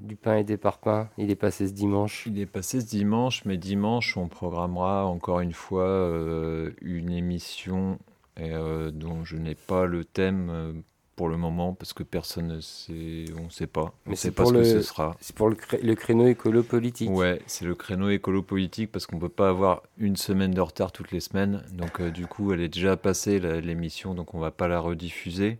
Du 0.00 0.14
pain 0.14 0.36
et 0.36 0.44
des 0.44 0.58
parpaings, 0.58 1.08
il 1.16 1.30
est 1.30 1.36
passé 1.36 1.66
ce 1.66 1.72
dimanche? 1.72 2.24
Il 2.26 2.38
est 2.38 2.46
passé 2.46 2.82
ce 2.82 2.86
dimanche, 2.86 3.44
mais 3.46 3.56
dimanche, 3.56 4.16
on 4.18 4.28
programmera 4.28 5.06
encore 5.06 5.40
une 5.40 5.54
fois 5.54 5.84
euh, 5.84 6.72
une 6.82 7.10
émission 7.10 7.98
euh, 8.38 8.90
dont 8.90 9.24
je 9.24 9.36
n'ai 9.36 9.54
pas 9.54 9.86
le 9.86 10.04
thème 10.04 10.50
euh, 10.50 10.72
pour 11.16 11.30
le 11.30 11.38
moment 11.38 11.72
parce 11.72 11.94
que 11.94 12.02
personne 12.02 12.48
ne 12.48 12.60
sait, 12.60 13.24
on 13.40 13.44
ne 13.44 13.50
sait 13.50 13.66
pas. 13.66 13.94
Mais 14.04 14.16
c'est 14.16 14.32
pas 14.32 14.44
ce 14.44 14.52
que 14.52 14.64
ce 14.64 14.82
sera. 14.82 15.16
C'est 15.18 15.34
pour 15.34 15.48
le, 15.48 15.56
le, 15.82 15.94
créneau 15.94 16.26
écolo-politique. 16.26 17.08
Ouais, 17.10 17.40
c'est 17.46 17.64
le 17.64 17.74
créneau 17.74 18.10
écolo-politique 18.10 18.92
parce 18.92 19.06
qu'on 19.06 19.16
ne 19.16 19.22
peut 19.22 19.30
pas 19.30 19.48
avoir 19.48 19.82
une 19.96 20.16
semaine 20.16 20.50
de 20.50 20.60
retard 20.60 20.92
toutes 20.92 21.10
les 21.10 21.20
semaines. 21.20 21.62
Donc 21.72 22.02
du 22.02 22.26
coup, 22.26 22.52
elle 22.52 22.60
est 22.60 22.68
déjà 22.68 22.98
passée 22.98 23.40
l'émission, 23.40 24.12
donc 24.12 24.34
on 24.34 24.36
ne 24.36 24.42
va 24.42 24.50
pas 24.50 24.68
la 24.68 24.78
rediffuser. 24.78 25.58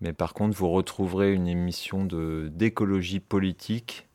Mais 0.00 0.12
par 0.12 0.34
contre, 0.34 0.56
vous 0.56 0.70
retrouverez 0.70 1.32
une 1.32 1.46
émission 1.46 2.04
d'écologie 2.04 3.20
politique 3.20 4.08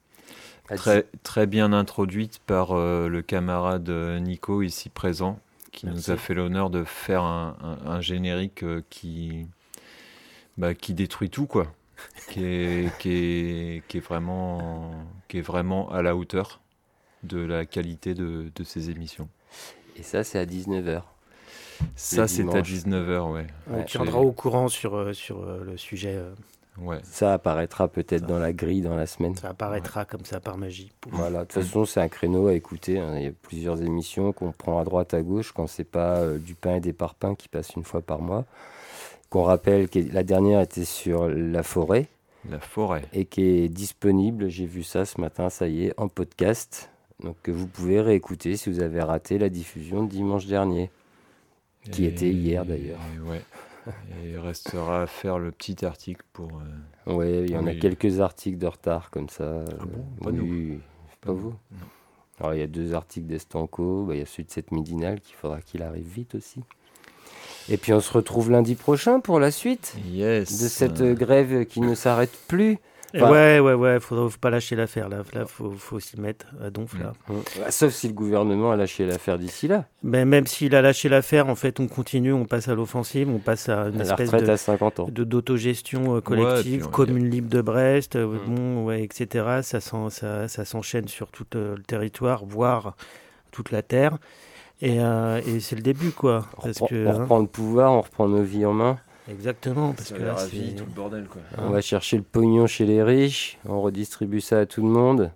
très, 0.68 1.06
très 1.24 1.46
bien 1.46 1.74
introduite 1.74 2.40
par 2.46 2.72
euh, 2.72 3.08
le 3.08 3.22
camarade 3.22 3.90
Nico 3.90 4.64
ici 4.64 4.90
présent, 4.90 5.40
qui 5.72 5.86
nous 5.86 6.10
a 6.10 6.18
fait 6.18 6.34
l'honneur 6.34 6.70
de 6.70 6.84
faire 6.84 7.24
un, 7.24 8.02
générique 8.02 8.64
euh, 8.64 8.82
qui, 8.90 9.48
bah, 10.58 10.74
qui 10.74 10.94
détruit 10.94 11.30
tout, 11.30 11.46
quoi. 11.46 11.68
qui, 12.30 12.44
est, 12.44 12.98
qui, 12.98 13.10
est, 13.10 13.88
qui, 13.88 13.98
est 13.98 14.02
vraiment, 14.02 14.92
qui 15.28 15.38
est 15.38 15.42
vraiment 15.42 15.90
à 15.92 16.02
la 16.02 16.16
hauteur 16.16 16.62
de 17.24 17.40
la 17.40 17.66
qualité 17.66 18.14
de, 18.14 18.52
de 18.54 18.64
ces 18.64 18.90
émissions. 18.90 19.30
Et 19.96 20.04
ça, 20.04 20.24
c'est 20.24 20.40
à 20.40 20.46
19h. 20.46 21.04
Ça, 21.96 22.28
c'est 22.28 22.42
à 22.42 22.46
dimanche. 22.46 22.70
19h, 22.72 23.34
ouais. 23.34 23.48
On 23.72 23.84
tiendra 23.84 24.20
au 24.20 24.32
courant 24.32 24.68
sur, 24.68 24.96
euh, 24.96 25.14
sur 25.14 25.42
euh, 25.44 25.64
le 25.66 25.78
sujet. 25.78 26.14
euh, 26.16 26.34
Ouais. 26.78 27.00
Ça 27.04 27.32
apparaîtra 27.36 27.88
peut-être 27.88 28.26
dans 28.26 28.38
la 28.38 28.52
grille 28.52 28.82
dans 28.82 28.98
la 28.98 29.06
semaine. 29.06 29.34
Ça 29.38 29.48
apparaîtra 29.52 30.04
comme 30.04 30.26
ça 30.26 30.42
par 30.42 30.58
magie. 30.58 30.92
Pouf. 31.00 31.14
Voilà, 31.14 31.40
de 31.40 31.44
toute 31.46 31.64
façon, 31.64 31.86
c'est 31.86 32.02
un 32.02 32.10
créneau 32.10 32.48
à 32.48 32.54
écouter. 32.54 33.00
hein. 33.00 33.14
Il 33.18 33.24
y 33.24 33.28
a 33.28 33.32
plusieurs 33.32 33.82
émissions 33.82 34.34
qu'on 34.34 34.52
prend 34.52 34.78
à 34.80 34.84
droite, 34.84 35.14
à 35.14 35.22
gauche, 35.22 35.54
quand 35.54 35.68
c'est 35.68 35.86
pas 35.86 36.18
euh, 36.18 36.38
du 36.38 36.54
pain 36.54 36.76
et 36.76 36.80
des 36.82 36.92
parpaings 36.92 37.36
qui 37.36 37.48
passent 37.48 37.76
une 37.78 37.86
fois 37.86 38.02
par 38.02 38.20
mois. 38.20 38.44
Qu'on 39.30 39.44
rappelle 39.44 39.88
que 39.88 40.00
la 40.12 40.24
dernière 40.24 40.60
était 40.60 40.84
sur 40.84 41.30
la 41.30 41.64
forêt 41.64 42.08
La 42.50 42.60
forêt. 42.60 43.04
et 43.14 43.24
qui 43.24 43.42
est 43.44 43.70
disponible, 43.70 44.50
j'ai 44.50 44.66
vu 44.66 44.84
ça 44.84 45.06
ce 45.06 45.22
matin, 45.22 45.50
ça 45.50 45.68
y 45.70 45.86
est, 45.86 45.94
en 45.98 46.10
podcast. 46.10 46.90
Donc 47.24 47.38
que 47.42 47.52
vous 47.52 47.68
pouvez 47.68 48.02
réécouter 48.02 48.58
si 48.58 48.70
vous 48.70 48.82
avez 48.82 49.02
raté 49.02 49.38
la 49.38 49.48
diffusion 49.48 50.04
de 50.04 50.10
dimanche 50.10 50.46
dernier. 50.46 50.92
Qui 51.92 52.06
était 52.06 52.30
hier, 52.30 52.66
d'ailleurs. 52.66 53.00
et 53.16 53.20
Ouais. 53.30 53.42
Et 53.88 54.32
il 54.32 54.40
restera 54.40 55.04
à 55.04 55.08
faire 55.08 55.38
le 55.38 55.52
petit 55.52 55.86
article 55.86 56.24
pour. 56.34 56.50
euh, 57.08 57.14
Oui, 57.14 57.44
il 57.48 57.52
y 57.52 57.58
en 57.58 57.68
a 57.68 57.76
quelques 57.76 58.20
articles 58.20 58.58
de 58.58 58.66
retard 58.68 59.12
comme 59.12 59.30
ça. 59.30 59.64
Ah 59.70 59.86
bon? 59.86 60.00
Euh, 60.00 60.24
Pas 60.24 60.32
nous. 60.32 60.44
oui, 60.44 60.80
Pas 61.22 61.32
vous? 61.34 61.54
Non. 61.72 61.78
Alors 62.40 62.54
il 62.56 62.60
y 62.60 62.64
a 62.64 62.68
deux 62.68 62.94
articles 62.96 63.28
d'Estanco, 63.28 64.06
bah, 64.08 64.16
il 64.16 64.20
y 64.20 64.24
a 64.24 64.26
celui 64.26 64.44
de 64.46 64.52
cette 64.52 64.72
midinale 64.72 65.22
qu'il 65.22 65.36
faudra 65.36 65.62
qu'il 65.62 65.84
arrive 65.84 66.06
vite 66.08 66.36
aussi. 66.36 66.62
Et 67.70 67.78
puis 67.78 67.94
on 67.94 68.00
se 68.02 68.12
retrouve 68.12 68.52
lundi 68.52 68.76
prochain 68.76 69.20
pour 69.20 69.40
la 69.40 69.52
suite 69.52 69.96
Yes. 70.12 70.62
de 70.62 70.68
cette 70.68 71.02
euh, 71.02 71.14
grève 71.14 71.66
qui 71.66 71.80
ne 71.82 71.94
s'arrête 71.96 72.34
plus. 72.48 72.78
Enfin- 73.14 73.32
ouais, 73.32 73.60
ouais, 73.60 73.74
ouais, 73.74 74.00
faut, 74.00 74.30
faut 74.30 74.38
pas 74.40 74.50
lâcher 74.50 74.76
l'affaire. 74.76 75.08
Là, 75.10 75.18
là 75.34 75.46
faut, 75.46 75.72
faut 75.72 76.00
s'y 76.00 76.20
mettre 76.20 76.48
à 76.64 76.70
donf. 76.70 76.98
Là. 77.00 77.14
Bah, 77.30 77.72
sauf 77.72 77.94
si 77.94 78.08
le 78.08 78.14
gouvernement 78.14 78.72
a 78.72 78.76
lâché 78.76 79.06
l'affaire 79.06 79.38
d'ici 79.38 79.68
là. 79.68 79.86
Mais 80.04 80.26
même 80.26 80.48
s'il 80.48 80.76
a 80.76 80.82
lâché 80.82 81.08
l'affaire, 81.08 81.48
en 81.48 81.56
fait, 81.56 81.80
on 81.80 81.88
continue, 81.88 82.34
on 82.34 82.46
passe 82.46 82.68
à 82.68 82.76
l'offensive, 82.76 83.30
on 83.30 83.38
passe 83.40 83.70
à 83.70 83.88
une 83.88 84.02
espèce 84.02 84.32
de, 84.32 84.50
à 84.50 84.58
50 84.58 85.00
ans. 85.00 85.08
de- 85.10 85.24
d'autogestion 85.24 86.12
euh, 86.12 86.16
Ouais, 86.16 86.22
collective, 86.22 86.82
puis 86.82 86.92
commune 86.92 87.30
libre 87.30 87.50
de 87.50 87.62
Brest, 87.62 88.16
euh, 88.16 88.26
Mm. 88.28 88.40
bon, 88.56 88.86
ouais, 88.86 89.04
etc. 89.04 89.46
Ça, 89.62 89.80
s'en- 89.80 90.10
ça, 90.10 90.48
ça 90.48 90.66
s'enchaîne 90.66 91.08
sur 91.08 91.30
tout 91.32 91.46
euh, 91.56 91.76
le 91.78 91.84
territoire, 91.84 92.44
voire 92.46 92.96
toute 93.52 93.72
la 93.72 93.82
terre. 93.82 94.18
Et, 94.82 95.00
euh, 95.00 95.40
et 95.48 95.62
c'est 95.62 95.78
le 95.78 95.82
début, 95.82 96.12
quoi. 96.12 96.46
On 96.58 96.64
Parce 96.64 96.80
reprend, 96.82 96.88
que, 96.88 97.06
on 97.06 97.10
hein, 97.10 97.14
reprend 97.14 97.40
le 97.40 97.48
pouvoir, 97.48 97.94
on 97.94 98.02
reprend 98.02 98.28
nos 98.28 98.44
vies 98.44 98.66
en 98.66 98.74
main. 98.74 98.98
Exactement. 99.30 99.94
Parce 99.94 100.12
que 100.14 100.22
là, 100.22 100.36
c'est- 100.38 100.78
le 100.80 100.86
bordel, 100.86 101.26
quoi. 101.28 101.42
On 101.58 101.70
va 101.70 101.82
chercher 101.82 102.18
le 102.18 102.24
pognon 102.24 102.68
chez 102.68 102.86
les 102.86 103.02
riches, 103.04 103.58
on 103.68 103.82
redistribue 103.82 104.42
ça 104.42 104.60
à 104.60 104.66
tout 104.66 104.82
le 104.84 104.90
monde. 104.90 105.32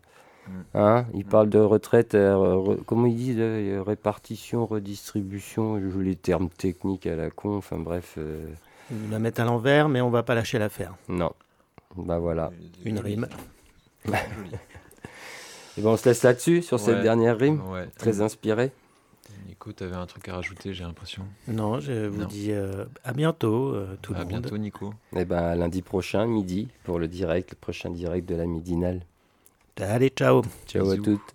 Mm. 0.48 0.52
Hein 0.74 1.06
ils 1.14 1.26
parlent 1.26 1.50
de 1.50 1.60
retraite, 1.60 2.16
euh, 2.16 2.34
re- 2.36 2.84
comment 2.86 3.06
ils 3.06 3.16
disent 3.16 3.36
euh, 3.40 3.84
Répartition, 3.86 4.66
redistribution, 4.66 5.80
je 5.80 5.90
joue 5.90 6.02
les 6.02 6.16
termes 6.16 6.50
techniques 6.50 7.06
à 7.06 7.16
la 7.16 7.30
con, 7.30 7.58
enfin 7.58 7.78
bref, 7.78 8.16
euh, 8.18 8.48
ils 8.92 9.12
la 9.12 9.20
mettent 9.20 9.40
à 9.40 9.46
l'envers, 9.46 9.90
mais 9.90 10.02
on 10.02 10.10
va 10.10 10.24
pas 10.24 10.34
lâcher 10.36 10.58
l'affaire. 10.60 10.96
non. 11.08 11.32
Bah 11.96 12.20
voilà. 12.20 12.52
Une 12.86 13.00
rime. 13.00 13.28
Et 15.78 15.82
ben 15.82 15.90
on 15.90 15.98
se 15.98 16.08
laisse 16.10 16.24
là-dessus, 16.24 16.62
sur 16.62 16.80
cette 16.80 17.02
dernière 17.02 17.38
rime, 17.38 17.62
Ouais. 17.72 17.88
très 17.98 18.22
inspirée. 18.22 18.72
Nico, 19.60 19.74
t'avais 19.74 19.96
un 19.98 20.06
truc 20.06 20.30
à 20.30 20.36
rajouter, 20.36 20.74
j'ai 20.74 20.86
l'impression. 20.86 21.26
Non, 21.50 21.82
je 21.82 22.08
vous 22.08 22.22
Non. 22.22 22.28
dis 22.28 22.54
euh, 22.54 22.86
à 23.04 23.12
bientôt, 23.12 23.74
euh, 23.76 23.98
tout 24.02 24.14
À 24.14 24.20
le 24.20 24.24
monde. 24.24 24.30
bientôt, 24.44 24.58
Nico. 24.58 24.94
Et 25.14 25.26
ben 25.26 25.38
à 25.44 25.54
lundi 25.56 25.82
prochain, 25.82 26.26
midi, 26.28 26.70
pour 26.86 26.98
le 26.98 27.10
direct, 27.10 27.52
le 27.52 27.58
prochain 27.58 27.90
direct 27.90 28.26
de 28.30 28.36
la 28.36 28.46
midinale. 28.46 29.02
Allez, 29.78 30.12
ciao. 30.16 30.44
Ciao 30.66 30.90
à 30.90 30.96
toutes. 30.96 31.34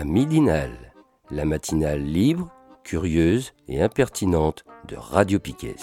La 0.00 0.06
midinale, 0.06 0.94
la 1.30 1.44
matinale 1.44 2.00
libre, 2.02 2.50
curieuse 2.84 3.52
et 3.68 3.82
impertinente 3.82 4.64
de 4.88 4.96
Radio 4.96 5.38
Piquet. 5.38 5.76